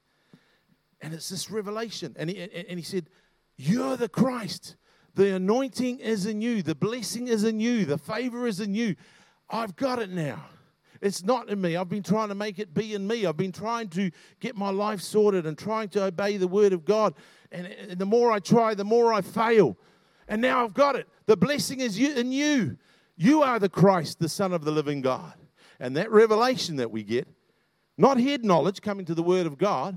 And 1.01 1.15
it's 1.15 1.31
this 1.31 1.51
revelation. 1.51 2.15
And 2.19 2.29
he, 2.29 2.41
and 2.41 2.79
he 2.79 2.85
said, 2.85 3.09
You're 3.57 3.97
the 3.97 4.09
Christ. 4.09 4.77
The 5.15 5.37
anointing 5.37 6.01
is 6.01 6.27
in 6.27 6.43
you. 6.43 6.63
The 6.63 6.75
blessing 6.75 7.29
is 7.29 7.45
in 7.45 7.59
you. 7.59 7.87
The 7.87 7.97
favor 7.97 8.47
is 8.47 8.61
in 8.61 8.75
you. 8.75 8.97
I've 9.49 9.77
got 9.77 9.99
it 9.99 10.11
now. 10.11 10.45
It's 11.07 11.23
not 11.23 11.49
in 11.49 11.61
me. 11.61 11.77
I've 11.77 11.88
been 11.88 12.03
trying 12.03 12.31
to 12.31 12.35
make 12.35 12.59
it 12.59 12.75
be 12.75 12.95
in 12.95 13.07
me. 13.07 13.27
I've 13.27 13.37
been 13.37 13.53
trying 13.53 13.88
to 13.90 14.11
get 14.40 14.57
my 14.57 14.71
life 14.71 15.01
sorted 15.01 15.47
and 15.47 15.57
trying 15.57 15.88
to 15.90 16.03
obey 16.03 16.37
the 16.37 16.49
word 16.49 16.73
of 16.73 16.85
God. 16.85 17.14
And, 17.53 17.69
and 17.69 17.97
the 17.97 18.05
more 18.05 18.33
I 18.33 18.40
try, 18.40 18.75
the 18.75 18.85
more 18.85 19.12
I 19.12 19.21
fail. 19.21 19.77
And 20.27 20.42
now 20.42 20.64
I've 20.64 20.75
got 20.75 20.97
it. 20.97 21.09
The 21.27 21.37
blessing 21.37 21.79
is 21.79 21.97
you, 21.97 22.12
in 22.12 22.33
you. 22.33 22.77
You 23.16 23.45
are 23.45 23.61
the 23.61 23.69
Christ, 23.69 24.19
the 24.19 24.29
Son 24.29 24.53
of 24.53 24.64
the 24.64 24.73
living 24.73 25.01
God. 25.01 25.35
And 25.79 25.97
that 25.97 26.11
revelation 26.11 26.75
that 26.77 26.90
we 26.90 27.05
get, 27.05 27.29
not 27.97 28.19
head 28.19 28.45
knowledge 28.45 28.81
coming 28.81 29.07
to 29.07 29.14
the 29.14 29.23
Word 29.23 29.47
of 29.47 29.59
God, 29.59 29.97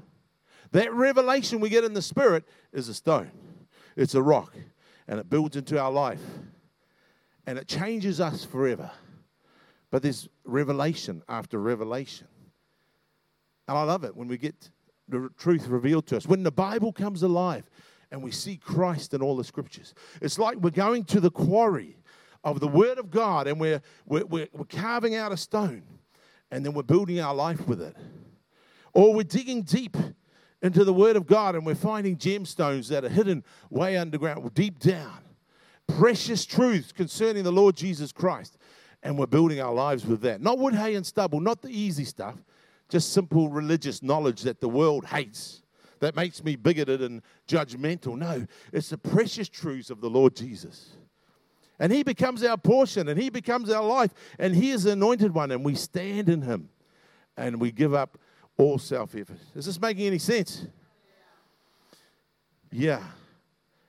that 0.73 0.93
revelation 0.93 1.59
we 1.59 1.69
get 1.69 1.83
in 1.83 1.95
the 1.95 2.03
Spirit 2.03 2.43
is 2.71 2.87
a 2.87 2.93
stone, 2.93 3.31
it's 3.95 4.13
a 4.13 4.21
rock, 4.21 4.53
and 5.07 5.19
it 5.19 5.27
builds 5.27 5.55
into 5.55 5.79
our 5.79 5.91
life. 5.91 6.21
And 7.47 7.57
it 7.57 7.67
changes 7.67 8.21
us 8.21 8.45
forever. 8.45 8.91
But 9.91 10.03
there's 10.03 10.29
revelation 10.43 11.23
after 11.27 11.59
revelation. 11.59 12.27
And 13.67 13.77
I 13.77 13.83
love 13.83 14.03
it 14.03 14.15
when 14.15 14.27
we 14.27 14.37
get 14.37 14.69
the 15.07 15.29
truth 15.37 15.67
revealed 15.67 16.07
to 16.07 16.17
us. 16.17 16.27
When 16.27 16.43
the 16.43 16.51
Bible 16.51 16.91
comes 16.91 17.23
alive, 17.23 17.69
and 18.11 18.23
we 18.23 18.31
see 18.31 18.57
Christ 18.57 19.13
in 19.13 19.21
all 19.21 19.35
the 19.35 19.43
scriptures. 19.43 19.93
It's 20.21 20.39
like 20.39 20.57
we're 20.57 20.71
going 20.71 21.03
to 21.05 21.19
the 21.19 21.31
quarry 21.31 21.97
of 22.43 22.59
the 22.59 22.67
Word 22.67 22.97
of 22.97 23.11
God 23.11 23.47
and 23.47 23.59
we're, 23.59 23.81
we're, 24.05 24.25
we're, 24.25 24.47
we're 24.53 24.65
carving 24.65 25.15
out 25.15 25.31
a 25.31 25.37
stone 25.37 25.83
and 26.51 26.65
then 26.65 26.73
we're 26.73 26.83
building 26.83 27.19
our 27.19 27.35
life 27.35 27.67
with 27.67 27.81
it. 27.81 27.95
Or 28.93 29.13
we're 29.13 29.23
digging 29.23 29.61
deep 29.61 29.95
into 30.61 30.83
the 30.83 30.93
Word 30.93 31.15
of 31.15 31.27
God 31.27 31.55
and 31.55 31.65
we're 31.65 31.75
finding 31.75 32.17
gemstones 32.17 32.87
that 32.89 33.05
are 33.05 33.09
hidden 33.09 33.43
way 33.69 33.97
underground, 33.97 34.53
deep 34.53 34.79
down. 34.79 35.19
Precious 35.87 36.45
truths 36.45 36.91
concerning 36.91 37.43
the 37.43 37.51
Lord 37.51 37.75
Jesus 37.75 38.11
Christ. 38.11 38.57
And 39.01 39.17
we're 39.17 39.27
building 39.27 39.61
our 39.61 39.73
lives 39.73 40.05
with 40.05 40.21
that. 40.21 40.41
Not 40.41 40.59
wood, 40.59 40.73
hay, 40.73 40.95
and 40.95 41.05
stubble, 41.05 41.39
not 41.39 41.61
the 41.61 41.69
easy 41.69 42.03
stuff, 42.03 42.35
just 42.89 43.13
simple 43.13 43.49
religious 43.49 44.03
knowledge 44.03 44.41
that 44.41 44.59
the 44.59 44.69
world 44.69 45.05
hates 45.05 45.61
that 45.99 46.15
makes 46.15 46.43
me 46.43 46.55
bigoted 46.55 47.01
and 47.01 47.21
judgmental. 47.47 48.17
No, 48.17 48.45
it's 48.71 48.89
the 48.89 48.97
precious 48.97 49.49
truths 49.49 49.89
of 49.89 50.01
the 50.01 50.09
Lord 50.09 50.35
Jesus. 50.35 50.91
And 51.79 51.91
He 51.91 52.03
becomes 52.03 52.43
our 52.43 52.57
portion 52.57 53.07
and 53.07 53.19
He 53.19 53.29
becomes 53.29 53.69
our 53.69 53.83
life. 53.83 54.13
And 54.37 54.55
He 54.55 54.71
is 54.71 54.83
the 54.83 54.91
anointed 54.91 55.33
one, 55.33 55.51
and 55.51 55.63
we 55.63 55.75
stand 55.75 56.29
in 56.29 56.41
Him 56.41 56.69
and 57.37 57.59
we 57.59 57.71
give 57.71 57.93
up 57.93 58.17
all 58.57 58.77
self 58.77 59.15
effort. 59.15 59.37
Is 59.55 59.65
this 59.65 59.79
making 59.79 60.07
any 60.07 60.19
sense? 60.19 60.67
Yeah. 62.71 63.03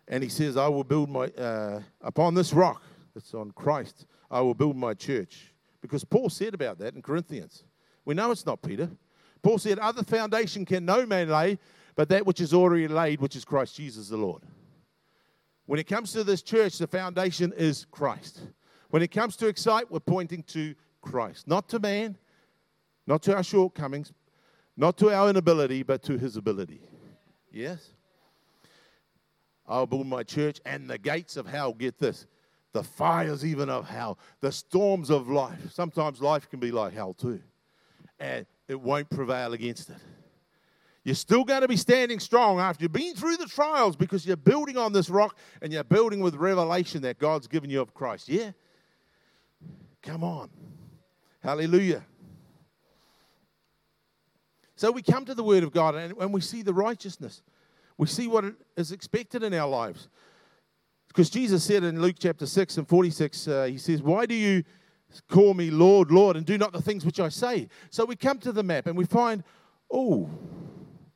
And 0.09 0.23
He 0.23 0.29
says, 0.29 0.57
I 0.57 0.69
will 0.69 0.85
build 0.85 1.11
my, 1.11 1.27
uh, 1.27 1.81
upon 2.01 2.35
this 2.35 2.53
rock 2.53 2.83
that's 3.15 3.35
on 3.35 3.51
Christ, 3.53 4.07
I 4.31 4.41
will 4.41 4.55
build 4.55 4.77
my 4.77 4.95
church. 4.95 5.53
Because 5.81 6.05
Paul 6.05 6.29
said 6.29 6.55
about 6.55 6.79
that 6.79 6.95
in 6.95 7.03
Corinthians. 7.03 7.65
We 8.05 8.15
know 8.15 8.31
it's 8.31 8.47
not 8.47 8.63
Peter. 8.63 8.91
Paul 9.43 9.59
said, 9.59 9.79
Other 9.79 10.03
foundation 10.03 10.65
can 10.65 10.85
no 10.85 11.07
man 11.07 11.29
lay 11.29 11.59
but 12.01 12.09
that 12.09 12.25
which 12.25 12.41
is 12.41 12.55
already 12.55 12.89
laid, 12.89 13.21
which 13.21 13.37
is 13.37 13.45
Christ 13.45 13.77
Jesus 13.77 14.09
the 14.09 14.17
Lord. 14.17 14.43
When 15.67 15.79
it 15.79 15.87
comes 15.87 16.13
to 16.13 16.25
this 16.25 16.41
church, 16.41 16.79
the 16.79 16.87
foundation 16.87 17.53
is 17.57 17.87
Christ. 17.91 18.41
When 18.89 19.03
it 19.03 19.11
comes 19.11 19.37
to 19.37 19.49
Excite, 19.49 19.91
we're 19.91 20.01
pointing 20.01 20.43
to 20.45 20.75
Christ, 21.03 21.47
not 21.47 21.69
to 21.69 21.79
man, 21.79 22.17
not 23.07 23.23
to 23.25 23.37
our 23.37 23.43
shortcomings, 23.43 24.15
not 24.77 24.97
to 24.97 25.11
our 25.11 25.29
inability, 25.29 25.83
but 25.83 26.03
to 26.05 26.17
his 26.17 26.37
ability. 26.37 26.81
Yes? 27.53 27.91
I'll 29.67 29.87
build 29.87 30.07
my 30.07 30.23
church, 30.23 30.59
and 30.65 30.89
the 30.89 30.97
gates 30.97 31.37
of 31.37 31.47
hell, 31.47 31.75
get 31.75 31.99
this, 31.99 32.27
the 32.73 32.83
fires 32.83 33.45
even 33.45 33.69
of 33.69 33.89
hell, 33.89 34.19
the 34.41 34.53
storms 34.53 35.11
of 35.11 35.29
life. 35.29 35.73
Sometimes 35.73 36.21
life 36.21 36.49
can 36.49 36.61
be 36.61 36.71
like 36.71 36.93
hell 36.93 37.15
too, 37.15 37.41
and 38.19 38.47
it 38.69 38.81
won't 38.81 39.11
prevail 39.11 39.53
against 39.53 39.91
it. 39.91 39.97
You're 41.03 41.15
still 41.15 41.45
going 41.45 41.63
to 41.63 41.69
be 41.69 41.79
standing 41.79 42.21
strong 42.21 42.61
after 42.61 42.85
you've 42.85 42.93
been 42.93 43.15
through 43.15 43.39
the 43.39 43.47
trials 43.47 43.97
because 43.97 44.27
you're 44.27 44.37
building 44.37 44.77
on 44.77 44.93
this 44.93 45.09
rock 45.09 45.37
and 45.63 45.73
you're 45.73 45.83
building 45.83 46.21
with 46.21 46.35
revelation 46.35 47.03
that 47.03 47.19
God's 47.19 47.47
given 47.47 47.71
you 47.71 47.81
of 47.81 47.95
Christ. 47.95 48.29
Yeah? 48.29 48.53
Come 50.03 50.23
on. 50.23 50.51
Hallelujah. 51.43 52.05
So 54.77 54.91
we 54.91 55.03
come 55.03 55.25
to 55.25 55.35
the 55.35 55.43
Word 55.43 55.63
of 55.63 55.73
God 55.73 55.95
and, 55.95 56.15
and 56.19 56.33
we 56.33 56.43
see 56.43 56.63
the 56.63 56.75
righteousness. 56.75 57.43
We 57.97 58.07
see 58.07 58.29
what 58.29 58.45
is 58.77 58.93
expected 58.93 59.43
in 59.43 59.55
our 59.55 59.69
lives. 59.69 60.09
Because 61.11 61.29
Jesus 61.29 61.65
said 61.65 61.83
in 61.83 62.01
Luke 62.01 62.15
chapter 62.21 62.47
6 62.47 62.79
and 62.79 62.89
46, 62.89 63.49
uh, 63.49 63.65
He 63.65 63.79
says, 63.79 64.01
Why 64.01 64.27
do 64.27 64.35
you 64.37 64.63
call 65.29 65.55
me 65.55 65.69
Lord, 65.69 66.13
Lord, 66.13 66.37
and 66.37 66.47
do 66.47 66.57
not 66.57 66.73
the 66.73 66.81
things 66.81 67.05
which 67.05 67.19
I 67.19 67.29
say? 67.29 67.69
So 67.91 68.05
we 68.05 68.15
come 68.15 68.39
to 68.39 68.53
the 68.53 68.63
map 68.63 68.87
and 68.87 68.97
we 68.97 69.05
find, 69.05 69.43
oh, 69.91 70.31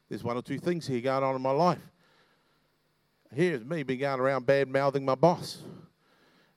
there's 0.09 0.25
one 0.25 0.37
or 0.37 0.43
two 0.43 0.59
things 0.59 0.85
here 0.85 1.01
going 1.01 1.23
on 1.23 1.37
in 1.37 1.43
my 1.43 1.53
life. 1.53 1.93
Here's 3.33 3.65
me 3.65 3.85
being 3.85 4.01
going 4.01 4.19
around 4.19 4.47
bad 4.47 4.69
mouthing 4.69 5.05
my 5.05 5.15
boss 5.15 5.63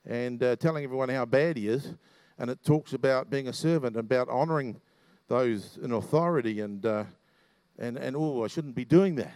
and 0.04 0.41
uh, 0.41 0.56
telling 0.56 0.84
everyone 0.84 1.10
how 1.10 1.26
bad 1.26 1.58
he 1.58 1.67
is. 1.67 1.93
And 2.39 2.50
it 2.50 2.63
talks 2.63 2.93
about 2.93 3.30
being 3.30 3.47
a 3.47 3.54
servant, 3.54 3.95
and 3.95 4.06
about 4.06 4.30
honoring 4.30 4.82
those 5.28 5.78
in 5.84 5.91
authority, 5.91 6.62
and, 6.62 6.84
uh, 6.86 7.04
and, 7.78 7.97
and 7.97 8.15
oh, 8.15 8.43
I 8.43 8.47
shouldn't 8.47 8.76
be 8.76 8.86
doing 8.86 9.15
that. 9.15 9.34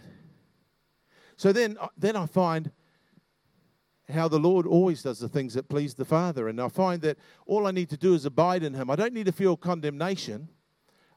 So 1.36 1.52
then, 1.52 1.76
uh, 1.80 1.88
then 1.96 2.16
I 2.16 2.26
find 2.26 2.70
how 4.08 4.28
the 4.28 4.38
Lord 4.38 4.66
always 4.66 5.02
does 5.02 5.18
the 5.18 5.28
things 5.28 5.54
that 5.54 5.68
please 5.68 5.94
the 5.94 6.04
Father. 6.04 6.48
And 6.48 6.60
I 6.60 6.68
find 6.68 7.00
that 7.02 7.18
all 7.46 7.66
I 7.66 7.70
need 7.70 7.88
to 7.90 7.96
do 7.96 8.14
is 8.14 8.24
abide 8.24 8.62
in 8.62 8.74
Him. 8.74 8.90
I 8.90 8.96
don't 8.96 9.12
need 9.12 9.26
to 9.26 9.32
feel 9.32 9.56
condemnation. 9.56 10.48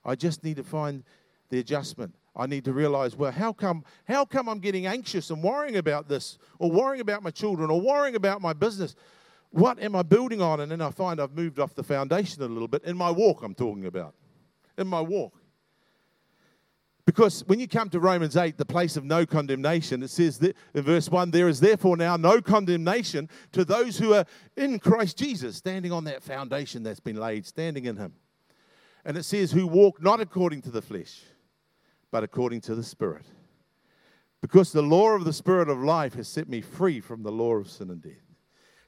I 0.04 0.15
just 0.15 0.43
need 0.43 0.58
to 0.58 0.63
find 0.63 1.04
the 1.50 1.60
adjustment. 1.60 2.15
I 2.36 2.48
need 2.48 2.65
to 2.65 2.74
realize, 2.74 3.15
well, 3.15 3.32
how 3.32 3.54
come, 3.54 3.84
how 4.08 4.26
come 4.26 4.50
I'm 4.50 4.60
getting 4.60 4.86
anxious 4.86 5.30
and 5.30 5.41
worrying 5.41 5.78
about 5.78 6.10
this, 6.10 6.38
or 6.60 6.69
worrying 6.69 7.02
about 7.02 7.24
my 7.24 7.32
children, 7.32 7.69
or 7.69 7.80
worrying 7.80 8.15
about 8.15 8.41
my 8.41 8.54
business? 8.54 8.95
What 9.52 9.80
am 9.80 9.95
I 9.95 10.04
building 10.04 10.41
on? 10.41 10.60
And 10.60 10.71
then 10.71 10.82
I 10.82 10.91
find 10.91 11.21
I've 11.21 11.34
moved 11.34 11.60
off 11.60 11.74
the 11.76 11.84
foundation 11.84 12.43
a 12.43 12.48
little 12.48 12.67
bit 12.67 12.84
in 12.84 12.98
my 12.98 13.10
walk, 13.10 13.41
I'm 13.41 13.56
talking 13.56 13.86
about. 13.86 14.13
In 14.78 14.88
my 14.88 15.00
walk. 15.00 15.34
Because 17.05 17.41
when 17.45 17.59
you 17.59 17.67
come 17.67 17.89
to 17.89 17.99
Romans 17.99 18.35
8, 18.35 18.57
the 18.57 18.65
place 18.65 18.97
of 18.97 19.05
no 19.05 19.27
condemnation, 19.27 20.01
it 20.01 20.09
says 20.09 20.39
that 20.39 20.55
in 20.73 20.83
verse 20.83 21.07
1 21.07 21.29
there 21.29 21.47
is 21.47 21.59
therefore 21.59 21.97
now 21.97 22.17
no 22.17 22.41
condemnation 22.41 23.29
to 23.51 23.63
those 23.63 23.99
who 23.99 24.15
are 24.15 24.25
in 24.57 24.79
Christ 24.79 25.17
Jesus, 25.17 25.55
standing 25.55 25.91
on 25.91 26.05
that 26.05 26.23
foundation 26.23 26.81
that's 26.81 26.99
been 26.99 27.17
laid, 27.17 27.45
standing 27.45 27.85
in 27.85 27.95
Him. 27.95 28.13
And 29.05 29.15
it 29.17 29.23
says, 29.23 29.51
who 29.51 29.67
walk 29.67 30.01
not 30.01 30.19
according 30.19 30.63
to 30.63 30.71
the 30.71 30.81
flesh, 30.81 31.21
but 32.09 32.23
according 32.23 32.61
to 32.61 32.73
the 32.73 32.83
Spirit. 32.83 33.25
Because 34.41 34.71
the 34.71 34.81
law 34.81 35.09
of 35.11 35.25
the 35.25 35.33
Spirit 35.33 35.69
of 35.69 35.77
life 35.77 36.15
has 36.15 36.27
set 36.27 36.49
me 36.49 36.61
free 36.61 36.99
from 36.99 37.21
the 37.21 37.31
law 37.31 37.53
of 37.53 37.69
sin 37.69 37.91
and 37.91 38.01
death. 38.01 38.13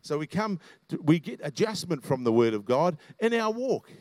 So 0.02 0.18
we 0.18 0.26
come, 0.26 0.60
to, 0.90 0.98
we 1.04 1.20
get 1.20 1.40
adjustment 1.44 2.04
from 2.04 2.24
the 2.24 2.32
Word 2.32 2.56
of 2.56 2.66
God 2.66 2.98
in 3.20 3.34
our 3.36 3.52
walk. 3.52 3.92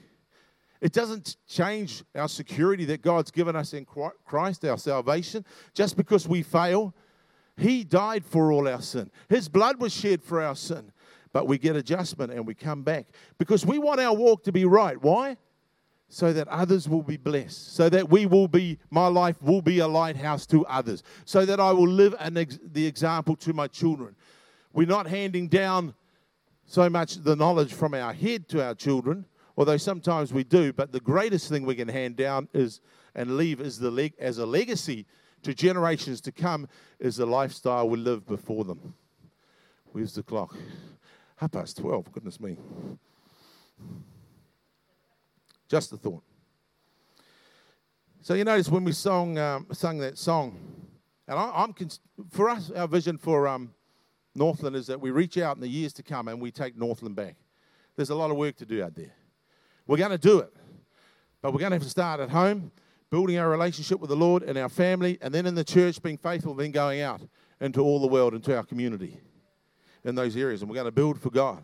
It 0.86 0.92
doesn't 0.92 1.36
change 1.48 2.04
our 2.14 2.28
security 2.28 2.84
that 2.84 3.02
God's 3.02 3.32
given 3.32 3.56
us 3.56 3.72
in 3.72 3.84
Christ, 4.24 4.64
our 4.64 4.78
salvation, 4.78 5.44
just 5.74 5.96
because 5.96 6.28
we 6.28 6.44
fail. 6.44 6.94
He 7.56 7.82
died 7.82 8.24
for 8.24 8.52
all 8.52 8.68
our 8.68 8.80
sin. 8.80 9.10
His 9.28 9.48
blood 9.48 9.80
was 9.80 9.92
shed 9.92 10.22
for 10.22 10.40
our 10.40 10.54
sin. 10.54 10.92
But 11.32 11.48
we 11.48 11.58
get 11.58 11.74
adjustment 11.74 12.32
and 12.32 12.46
we 12.46 12.54
come 12.54 12.84
back 12.84 13.08
because 13.36 13.66
we 13.66 13.80
want 13.80 13.98
our 13.98 14.14
walk 14.14 14.44
to 14.44 14.52
be 14.52 14.64
right. 14.64 14.96
Why? 15.02 15.38
So 16.08 16.32
that 16.32 16.46
others 16.46 16.88
will 16.88 17.02
be 17.02 17.16
blessed. 17.16 17.74
So 17.74 17.88
that 17.88 18.08
we 18.08 18.26
will 18.26 18.46
be, 18.46 18.78
my 18.88 19.08
life 19.08 19.42
will 19.42 19.62
be 19.62 19.80
a 19.80 19.88
lighthouse 19.88 20.46
to 20.46 20.64
others. 20.66 21.02
So 21.24 21.44
that 21.46 21.58
I 21.58 21.72
will 21.72 21.88
live 21.88 22.14
ex- 22.20 22.60
the 22.62 22.86
example 22.86 23.34
to 23.38 23.52
my 23.52 23.66
children. 23.66 24.14
We're 24.72 24.86
not 24.86 25.08
handing 25.08 25.48
down 25.48 25.94
so 26.64 26.88
much 26.88 27.16
the 27.16 27.34
knowledge 27.34 27.74
from 27.74 27.92
our 27.92 28.12
head 28.12 28.48
to 28.50 28.64
our 28.64 28.76
children, 28.76 29.24
although 29.56 29.76
sometimes 29.76 30.32
we 30.32 30.44
do, 30.44 30.72
but 30.72 30.92
the 30.92 31.00
greatest 31.00 31.48
thing 31.48 31.64
we 31.64 31.74
can 31.74 31.88
hand 31.88 32.16
down 32.16 32.48
is 32.52 32.80
and 33.14 33.36
leave 33.36 33.60
as, 33.60 33.78
the 33.78 33.90
leg, 33.90 34.12
as 34.18 34.38
a 34.38 34.46
legacy 34.46 35.06
to 35.42 35.54
generations 35.54 36.20
to 36.20 36.32
come 36.32 36.68
is 36.98 37.16
the 37.16 37.26
lifestyle 37.26 37.88
we 37.88 37.98
live 37.98 38.26
before 38.26 38.64
them. 38.64 38.94
Where's 39.92 40.14
the 40.14 40.22
clock? 40.22 40.54
Half 41.36 41.52
past 41.52 41.78
12, 41.78 42.12
goodness 42.12 42.40
me. 42.40 42.56
Just 45.68 45.92
a 45.92 45.96
thought. 45.96 46.22
So 48.20 48.34
you 48.34 48.44
notice 48.44 48.68
when 48.68 48.84
we 48.84 48.92
sung, 48.92 49.38
um, 49.38 49.66
sung 49.72 49.98
that 49.98 50.18
song, 50.18 50.58
and 51.28 51.38
I, 51.38 51.64
am 51.64 51.74
for 52.30 52.50
us, 52.50 52.70
our 52.70 52.88
vision 52.88 53.18
for 53.18 53.48
um, 53.48 53.72
Northland 54.34 54.76
is 54.76 54.86
that 54.88 55.00
we 55.00 55.10
reach 55.10 55.38
out 55.38 55.56
in 55.56 55.60
the 55.60 55.68
years 55.68 55.92
to 55.94 56.02
come 56.02 56.28
and 56.28 56.40
we 56.40 56.50
take 56.50 56.76
Northland 56.76 57.16
back. 57.16 57.36
There's 57.96 58.10
a 58.10 58.14
lot 58.14 58.30
of 58.30 58.36
work 58.36 58.56
to 58.56 58.66
do 58.66 58.82
out 58.82 58.94
there. 58.94 59.12
We're 59.86 59.98
going 59.98 60.10
to 60.10 60.18
do 60.18 60.40
it. 60.40 60.52
But 61.42 61.52
we're 61.52 61.60
going 61.60 61.70
to 61.70 61.76
have 61.76 61.84
to 61.84 61.90
start 61.90 62.20
at 62.20 62.30
home, 62.30 62.72
building 63.10 63.38
our 63.38 63.48
relationship 63.48 64.00
with 64.00 64.10
the 64.10 64.16
Lord 64.16 64.42
and 64.42 64.58
our 64.58 64.68
family, 64.68 65.18
and 65.20 65.32
then 65.32 65.46
in 65.46 65.54
the 65.54 65.64
church, 65.64 66.02
being 66.02 66.18
faithful, 66.18 66.54
then 66.54 66.72
going 66.72 67.00
out 67.00 67.20
into 67.60 67.80
all 67.80 68.00
the 68.00 68.06
world, 68.06 68.34
into 68.34 68.56
our 68.56 68.64
community 68.64 69.20
in 70.04 70.14
those 70.14 70.36
areas. 70.36 70.62
And 70.62 70.70
we're 70.70 70.74
going 70.74 70.86
to 70.86 70.92
build 70.92 71.20
for 71.20 71.30
God. 71.30 71.62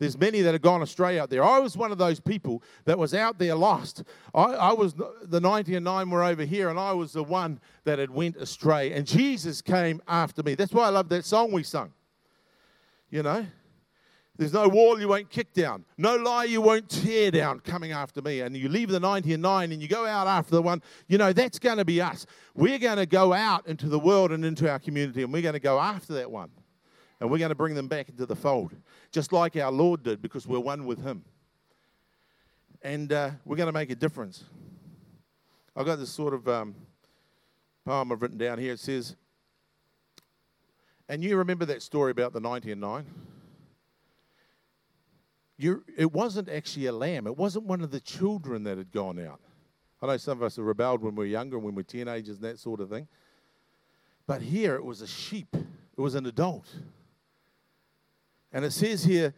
There's 0.00 0.18
many 0.18 0.40
that 0.40 0.54
have 0.54 0.62
gone 0.62 0.80
astray 0.80 1.18
out 1.18 1.28
there. 1.28 1.44
I 1.44 1.58
was 1.58 1.76
one 1.76 1.92
of 1.92 1.98
those 1.98 2.20
people 2.20 2.62
that 2.86 2.98
was 2.98 3.12
out 3.12 3.38
there 3.38 3.54
lost. 3.54 4.02
I, 4.34 4.44
I 4.44 4.72
was 4.72 4.94
the 4.94 5.40
90 5.40 5.76
and 5.76 5.84
9 5.84 6.08
were 6.08 6.24
over 6.24 6.44
here, 6.44 6.70
and 6.70 6.80
I 6.80 6.92
was 6.94 7.12
the 7.12 7.22
one 7.22 7.60
that 7.84 7.98
had 7.98 8.08
went 8.08 8.36
astray. 8.36 8.92
And 8.92 9.06
Jesus 9.06 9.60
came 9.60 10.00
after 10.08 10.42
me. 10.42 10.54
That's 10.54 10.72
why 10.72 10.86
I 10.86 10.88
love 10.88 11.10
that 11.10 11.26
song 11.26 11.52
we 11.52 11.62
sung. 11.62 11.92
You 13.10 13.22
know, 13.22 13.46
there's 14.40 14.54
no 14.54 14.68
wall 14.68 14.98
you 14.98 15.06
won't 15.06 15.28
kick 15.28 15.52
down, 15.52 15.84
no 15.98 16.16
lie 16.16 16.44
you 16.44 16.62
won't 16.62 16.88
tear 16.88 17.30
down 17.30 17.60
coming 17.60 17.92
after 17.92 18.22
me. 18.22 18.40
And 18.40 18.56
you 18.56 18.70
leave 18.70 18.88
the 18.88 18.98
90 18.98 19.34
and 19.34 19.42
9 19.42 19.70
and 19.70 19.82
you 19.82 19.86
go 19.86 20.06
out 20.06 20.26
after 20.26 20.52
the 20.52 20.62
one, 20.62 20.82
you 21.08 21.18
know, 21.18 21.34
that's 21.34 21.58
going 21.58 21.76
to 21.76 21.84
be 21.84 22.00
us. 22.00 22.24
We're 22.54 22.78
going 22.78 22.96
to 22.96 23.04
go 23.04 23.34
out 23.34 23.66
into 23.66 23.86
the 23.86 23.98
world 23.98 24.32
and 24.32 24.42
into 24.42 24.66
our 24.70 24.78
community 24.78 25.22
and 25.22 25.30
we're 25.30 25.42
going 25.42 25.52
to 25.52 25.60
go 25.60 25.78
after 25.78 26.14
that 26.14 26.30
one. 26.30 26.48
And 27.20 27.30
we're 27.30 27.36
going 27.36 27.50
to 27.50 27.54
bring 27.54 27.74
them 27.74 27.86
back 27.86 28.08
into 28.08 28.24
the 28.24 28.34
fold, 28.34 28.72
just 29.12 29.30
like 29.30 29.56
our 29.56 29.70
Lord 29.70 30.04
did, 30.04 30.22
because 30.22 30.46
we're 30.46 30.58
one 30.58 30.86
with 30.86 31.04
Him. 31.04 31.22
And 32.80 33.12
uh, 33.12 33.32
we're 33.44 33.56
going 33.56 33.66
to 33.66 33.74
make 33.74 33.90
a 33.90 33.94
difference. 33.94 34.44
I've 35.76 35.84
got 35.84 35.98
this 35.98 36.08
sort 36.08 36.32
of 36.32 36.48
um, 36.48 36.74
poem 37.84 38.10
I've 38.10 38.22
written 38.22 38.38
down 38.38 38.58
here. 38.58 38.72
It 38.72 38.80
says, 38.80 39.16
and 41.10 41.22
you 41.22 41.36
remember 41.36 41.66
that 41.66 41.82
story 41.82 42.10
about 42.10 42.32
the 42.32 42.40
90 42.40 42.72
and 42.72 42.80
9? 42.80 43.04
You 45.62 45.84
it 45.96 46.12
wasn't 46.12 46.48
actually 46.48 46.86
a 46.86 46.92
lamb. 46.92 47.26
It 47.26 47.36
wasn't 47.36 47.66
one 47.66 47.80
of 47.82 47.90
the 47.90 48.00
children 48.00 48.64
that 48.64 48.78
had 48.78 48.90
gone 48.90 49.18
out. 49.18 49.40
I 50.02 50.06
know 50.06 50.16
some 50.16 50.38
of 50.38 50.42
us 50.42 50.56
have 50.56 50.64
rebelled 50.64 51.02
when 51.02 51.14
we 51.14 51.24
were 51.24 51.30
younger 51.30 51.56
and 51.56 51.64
when 51.64 51.74
we 51.74 51.80
were 51.80 51.84
teenagers 51.84 52.36
and 52.36 52.44
that 52.44 52.58
sort 52.58 52.80
of 52.80 52.88
thing. 52.88 53.06
But 54.26 54.42
here 54.42 54.76
it 54.76 54.84
was 54.84 55.02
a 55.02 55.06
sheep, 55.06 55.54
it 55.54 56.00
was 56.00 56.14
an 56.14 56.26
adult. 56.26 56.66
And 58.52 58.64
it 58.64 58.72
says 58.72 59.04
here, 59.04 59.34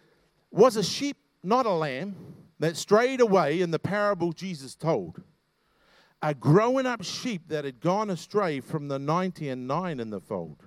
was 0.51 0.77
a 0.77 0.83
sheep 0.83 1.17
not 1.43 1.67
a 1.67 1.73
lamb 1.73 2.15
that 2.61 2.77
strayed 2.77 3.21
away 3.21 3.61
in 3.61 3.71
the 3.71 3.79
parable 3.79 4.33
Jesus 4.33 4.75
told? 4.75 5.23
A 6.23 6.35
growing 6.35 6.87
up 6.87 7.03
sheep 7.03 7.49
that 7.49 7.65
had 7.65 7.81
gone 7.81 8.11
astray 8.11 8.61
from 8.61 8.87
the 8.87 8.99
90 8.99 9.49
and 9.49 9.67
9 9.67 9.99
in 9.99 10.11
the 10.11 10.21
fold. 10.21 10.63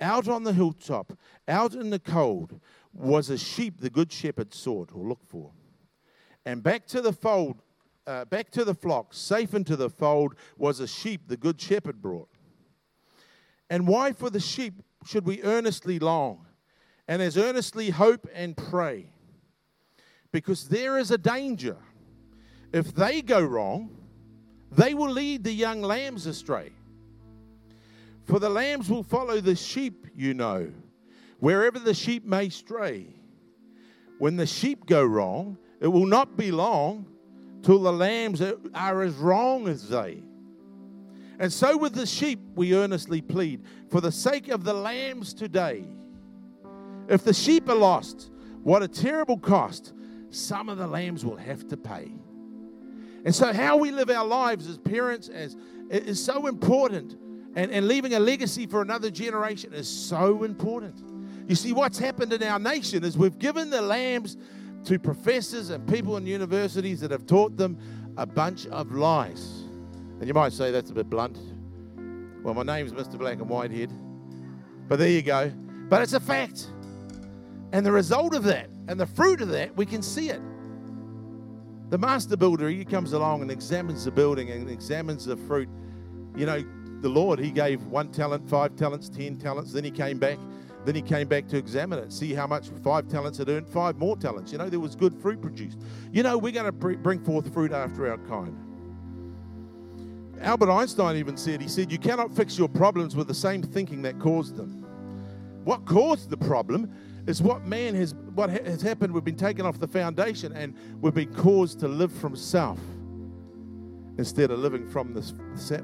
Out 0.00 0.28
on 0.28 0.44
the 0.44 0.52
hilltop, 0.52 1.18
out 1.48 1.74
in 1.74 1.90
the 1.90 1.98
cold, 1.98 2.60
was 2.98 3.30
a 3.30 3.38
sheep 3.38 3.80
the 3.80 3.90
good 3.90 4.12
shepherd 4.12 4.52
sought 4.52 4.90
or 4.94 5.06
looked 5.06 5.28
for. 5.28 5.52
And 6.44 6.62
back 6.62 6.86
to 6.88 7.00
the 7.00 7.12
fold, 7.12 7.62
uh, 8.06 8.24
back 8.24 8.50
to 8.50 8.64
the 8.64 8.74
flock, 8.74 9.14
safe 9.14 9.54
into 9.54 9.76
the 9.76 9.90
fold, 9.90 10.34
was 10.56 10.80
a 10.80 10.86
sheep 10.86 11.28
the 11.28 11.36
good 11.36 11.60
shepherd 11.60 12.02
brought. 12.02 12.28
And 13.70 13.86
why 13.86 14.12
for 14.12 14.30
the 14.30 14.40
sheep 14.40 14.74
should 15.06 15.26
we 15.26 15.42
earnestly 15.42 15.98
long, 15.98 16.46
and 17.06 17.22
as 17.22 17.36
earnestly 17.36 17.90
hope 17.90 18.26
and 18.34 18.56
pray? 18.56 19.12
Because 20.32 20.68
there 20.68 20.98
is 20.98 21.10
a 21.10 21.18
danger. 21.18 21.76
If 22.72 22.94
they 22.94 23.22
go 23.22 23.40
wrong, 23.40 23.90
they 24.72 24.94
will 24.94 25.10
lead 25.10 25.44
the 25.44 25.52
young 25.52 25.82
lambs 25.82 26.26
astray. 26.26 26.72
For 28.24 28.38
the 28.38 28.50
lambs 28.50 28.90
will 28.90 29.02
follow 29.02 29.40
the 29.40 29.54
sheep, 29.54 30.06
you 30.14 30.34
know 30.34 30.72
wherever 31.38 31.78
the 31.78 31.94
sheep 31.94 32.24
may 32.24 32.48
stray. 32.48 33.06
When 34.18 34.36
the 34.36 34.46
sheep 34.46 34.86
go 34.86 35.04
wrong, 35.04 35.58
it 35.80 35.88
will 35.88 36.06
not 36.06 36.36
be 36.36 36.50
long 36.50 37.06
till 37.62 37.78
the 37.80 37.92
lambs 37.92 38.42
are 38.74 39.02
as 39.02 39.14
wrong 39.14 39.68
as 39.68 39.88
they. 39.88 40.22
And 41.38 41.52
so 41.52 41.76
with 41.76 41.94
the 41.94 42.06
sheep, 42.06 42.40
we 42.56 42.74
earnestly 42.74 43.20
plead 43.20 43.62
for 43.90 44.00
the 44.00 44.10
sake 44.10 44.48
of 44.48 44.64
the 44.64 44.74
lambs 44.74 45.32
today. 45.32 45.84
If 47.08 47.22
the 47.22 47.32
sheep 47.32 47.68
are 47.68 47.76
lost, 47.76 48.30
what 48.64 48.82
a 48.82 48.88
terrible 48.88 49.38
cost 49.38 49.92
some 50.30 50.68
of 50.68 50.78
the 50.78 50.86
lambs 50.86 51.24
will 51.24 51.36
have 51.36 51.66
to 51.68 51.76
pay. 51.76 52.12
And 53.24 53.34
so, 53.34 53.52
how 53.52 53.76
we 53.76 53.90
live 53.90 54.10
our 54.10 54.26
lives 54.26 54.68
as 54.68 54.78
parents 54.78 55.28
as, 55.28 55.56
is 55.90 56.22
so 56.22 56.46
important. 56.46 57.16
And, 57.56 57.72
and 57.72 57.88
leaving 57.88 58.14
a 58.14 58.20
legacy 58.20 58.66
for 58.66 58.82
another 58.82 59.10
generation 59.10 59.72
is 59.72 59.88
so 59.88 60.44
important. 60.44 61.02
You 61.48 61.54
see, 61.54 61.72
what's 61.72 61.98
happened 61.98 62.34
in 62.34 62.42
our 62.42 62.58
nation 62.58 63.02
is 63.04 63.16
we've 63.16 63.38
given 63.38 63.70
the 63.70 63.80
lambs 63.80 64.36
to 64.84 64.98
professors 64.98 65.70
and 65.70 65.86
people 65.88 66.18
in 66.18 66.26
universities 66.26 67.00
that 67.00 67.10
have 67.10 67.26
taught 67.26 67.56
them 67.56 67.78
a 68.18 68.26
bunch 68.26 68.66
of 68.66 68.92
lies. 68.92 69.64
And 70.20 70.28
you 70.28 70.34
might 70.34 70.52
say 70.52 70.70
that's 70.70 70.90
a 70.90 70.94
bit 70.94 71.08
blunt. 71.08 71.38
Well, 72.44 72.52
my 72.52 72.62
name's 72.62 72.92
Mr. 72.92 73.18
Black 73.18 73.38
and 73.38 73.48
Whitehead. 73.48 73.90
But 74.88 74.98
there 74.98 75.08
you 75.08 75.22
go. 75.22 75.50
But 75.88 76.02
it's 76.02 76.12
a 76.12 76.20
fact. 76.20 76.70
And 77.72 77.84
the 77.84 77.92
result 77.92 78.34
of 78.34 78.44
that 78.44 78.68
and 78.86 79.00
the 79.00 79.06
fruit 79.06 79.40
of 79.40 79.48
that, 79.48 79.74
we 79.74 79.86
can 79.86 80.02
see 80.02 80.28
it. 80.28 80.40
The 81.88 81.98
master 81.98 82.36
builder, 82.36 82.68
he 82.68 82.84
comes 82.84 83.14
along 83.14 83.40
and 83.40 83.50
examines 83.50 84.04
the 84.04 84.10
building 84.10 84.50
and 84.50 84.68
examines 84.68 85.24
the 85.24 85.36
fruit. 85.36 85.70
You 86.36 86.44
know, 86.44 86.62
the 87.00 87.08
Lord, 87.08 87.38
he 87.38 87.50
gave 87.50 87.84
one 87.86 88.10
talent, 88.10 88.48
five 88.50 88.76
talents, 88.76 89.08
ten 89.08 89.36
talents. 89.38 89.72
Then 89.72 89.84
he 89.84 89.90
came 89.90 90.18
back. 90.18 90.38
Then 90.88 90.94
he 90.94 91.02
came 91.02 91.28
back 91.28 91.46
to 91.48 91.58
examine 91.58 91.98
it, 91.98 92.10
see 92.10 92.32
how 92.32 92.46
much 92.46 92.70
five 92.82 93.08
talents 93.08 93.36
had 93.36 93.50
earned, 93.50 93.68
five 93.68 93.98
more 93.98 94.16
talents. 94.16 94.52
You 94.52 94.56
know, 94.56 94.70
there 94.70 94.80
was 94.80 94.96
good 94.96 95.14
fruit 95.20 95.38
produced. 95.38 95.78
You 96.12 96.22
know, 96.22 96.38
we're 96.38 96.50
going 96.50 96.64
to 96.64 96.72
bring 96.72 97.22
forth 97.22 97.52
fruit 97.52 97.72
after 97.72 98.10
our 98.10 98.16
kind. 98.16 98.56
Albert 100.40 100.70
Einstein 100.70 101.16
even 101.16 101.36
said, 101.36 101.60
he 101.60 101.68
said, 101.68 101.92
you 101.92 101.98
cannot 101.98 102.34
fix 102.34 102.56
your 102.56 102.70
problems 102.70 103.14
with 103.14 103.28
the 103.28 103.34
same 103.34 103.60
thinking 103.62 104.00
that 104.00 104.18
caused 104.18 104.56
them. 104.56 104.82
What 105.64 105.84
caused 105.84 106.30
the 106.30 106.38
problem 106.38 106.90
is 107.26 107.42
what 107.42 107.66
man 107.66 107.94
has, 107.94 108.14
what 108.14 108.48
has 108.48 108.80
happened. 108.80 109.12
We've 109.12 109.22
been 109.22 109.36
taken 109.36 109.66
off 109.66 109.78
the 109.78 109.88
foundation 109.88 110.54
and 110.54 110.74
we've 111.02 111.12
been 111.12 111.34
caused 111.34 111.80
to 111.80 111.88
live 111.88 112.12
from 112.12 112.34
self 112.34 112.80
instead 114.16 114.50
of 114.50 114.58
living 114.58 114.88
from 114.88 115.12
this 115.12 115.34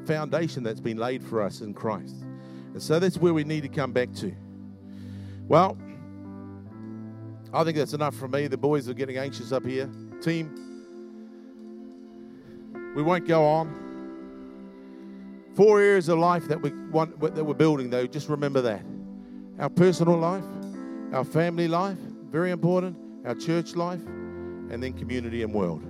foundation 0.07 0.63
that's 0.63 0.81
been 0.81 0.97
laid 0.97 1.23
for 1.23 1.43
us 1.43 1.61
in 1.61 1.75
Christ. 1.75 2.25
And 2.73 2.83
so 2.83 2.99
that's 2.99 3.19
where 3.19 3.35
we 3.35 3.45
need 3.45 3.65
to 3.65 3.69
come 3.69 3.93
back 3.93 4.11
to. 4.15 4.35
Well, 5.47 5.77
I 7.53 7.65
think 7.65 7.77
that's 7.77 7.93
enough 7.93 8.17
for 8.17 8.29
me. 8.29 8.47
The 8.47 8.57
boys 8.57 8.89
are 8.89 8.95
getting 8.95 9.17
anxious 9.19 9.53
up 9.53 9.65
here. 9.65 9.91
Team, 10.23 10.51
we 12.97 13.03
won't 13.03 13.29
go 13.29 13.45
on. 13.45 13.83
Four 15.55 15.81
areas 15.81 16.09
of 16.09 16.19
life 16.19 16.49
that 16.49 16.61
we 16.61 16.71
want 16.91 17.21
that 17.21 17.45
we're 17.45 17.55
building, 17.55 17.91
though. 17.91 18.07
Just 18.07 18.29
remember 18.29 18.61
that: 18.63 18.83
our 19.59 19.69
personal 19.69 20.17
life, 20.17 20.45
our 21.13 21.25
family 21.25 21.69
life, 21.69 21.99
very 22.31 22.51
important. 22.51 22.97
Our 23.25 23.35
church 23.35 23.75
life, 23.77 24.05
and 24.05 24.83
then 24.83 24.93
community 24.95 25.43
and 25.43 25.55
world. 25.55 25.83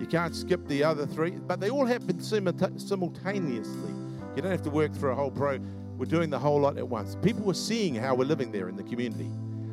You 0.00 0.06
can't 0.06 0.34
skip 0.34 0.66
the 0.66 0.82
other 0.82 1.06
three, 1.06 1.32
but 1.32 1.60
they 1.60 1.70
all 1.70 1.84
happen 1.84 2.20
simultaneously. 2.20 3.92
You 4.34 4.42
don't 4.42 4.50
have 4.50 4.62
to 4.62 4.70
work 4.70 4.94
through 4.94 5.10
a 5.10 5.14
whole 5.14 5.30
pro. 5.30 5.58
We're 6.00 6.06
doing 6.06 6.30
the 6.30 6.38
whole 6.38 6.58
lot 6.58 6.78
at 6.78 6.88
once. 6.88 7.14
People 7.20 7.50
are 7.50 7.54
seeing 7.54 7.94
how 7.94 8.14
we're 8.14 8.24
living 8.24 8.50
there 8.50 8.70
in 8.70 8.76
the 8.76 8.82
community. 8.82 9.30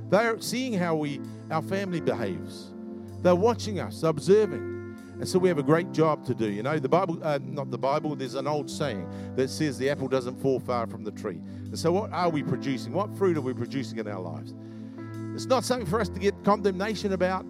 They're 0.09 0.41
seeing 0.41 0.73
how 0.73 0.93
we, 0.93 1.21
our 1.49 1.61
family 1.61 2.01
behaves. 2.01 2.73
They're 3.21 3.33
watching 3.33 3.79
us, 3.79 4.03
observing. 4.03 4.59
And 5.19 5.25
so 5.25 5.39
we 5.39 5.47
have 5.47 5.57
a 5.57 5.63
great 5.63 5.93
job 5.93 6.25
to 6.25 6.35
do. 6.35 6.51
You 6.51 6.63
know, 6.63 6.79
the 6.79 6.89
Bible, 6.89 7.17
uh, 7.23 7.39
not 7.41 7.71
the 7.71 7.77
Bible, 7.77 8.13
there's 8.13 8.35
an 8.35 8.45
old 8.45 8.69
saying 8.69 9.09
that 9.37 9.49
says 9.49 9.77
the 9.77 9.89
apple 9.89 10.09
doesn't 10.09 10.35
fall 10.41 10.59
far 10.59 10.85
from 10.85 11.05
the 11.05 11.11
tree. 11.11 11.39
And 11.63 11.79
so, 11.79 11.93
what 11.93 12.11
are 12.11 12.29
we 12.29 12.43
producing? 12.43 12.91
What 12.91 13.17
fruit 13.17 13.37
are 13.37 13.41
we 13.41 13.53
producing 13.53 13.97
in 13.97 14.07
our 14.09 14.19
lives? 14.19 14.53
It's 15.33 15.45
not 15.45 15.63
something 15.63 15.87
for 15.87 16.01
us 16.01 16.09
to 16.09 16.19
get 16.19 16.43
condemnation 16.43 17.13
about, 17.13 17.45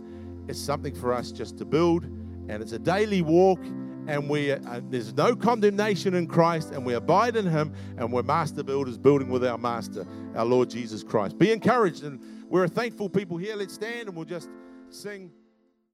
it's 0.47 0.59
something 0.59 0.93
for 0.93 1.15
us 1.15 1.31
just 1.31 1.57
to 1.57 1.65
build 1.65 2.03
and 2.49 2.61
it's 2.61 2.71
a 2.71 2.79
daily 2.79 3.21
walk 3.21 3.59
and 4.07 4.29
we 4.29 4.51
uh, 4.51 4.81
there's 4.89 5.13
no 5.13 5.35
condemnation 5.35 6.13
in 6.13 6.27
Christ 6.27 6.71
and 6.71 6.85
we 6.85 6.93
abide 6.93 7.35
in 7.35 7.45
him 7.45 7.73
and 7.97 8.11
we're 8.11 8.23
master 8.23 8.63
builders 8.63 8.97
building 8.97 9.29
with 9.29 9.45
our 9.45 9.57
master 9.57 10.07
our 10.35 10.45
Lord 10.45 10.69
Jesus 10.69 11.03
Christ. 11.03 11.37
Be 11.37 11.51
encouraged 11.51 12.03
and 12.03 12.19
we're 12.49 12.63
a 12.63 12.69
thankful 12.69 13.09
people 13.09 13.37
here. 13.37 13.55
Let's 13.55 13.73
stand 13.73 14.07
and 14.07 14.15
we'll 14.15 14.25
just 14.25 14.49
sing 14.89 15.31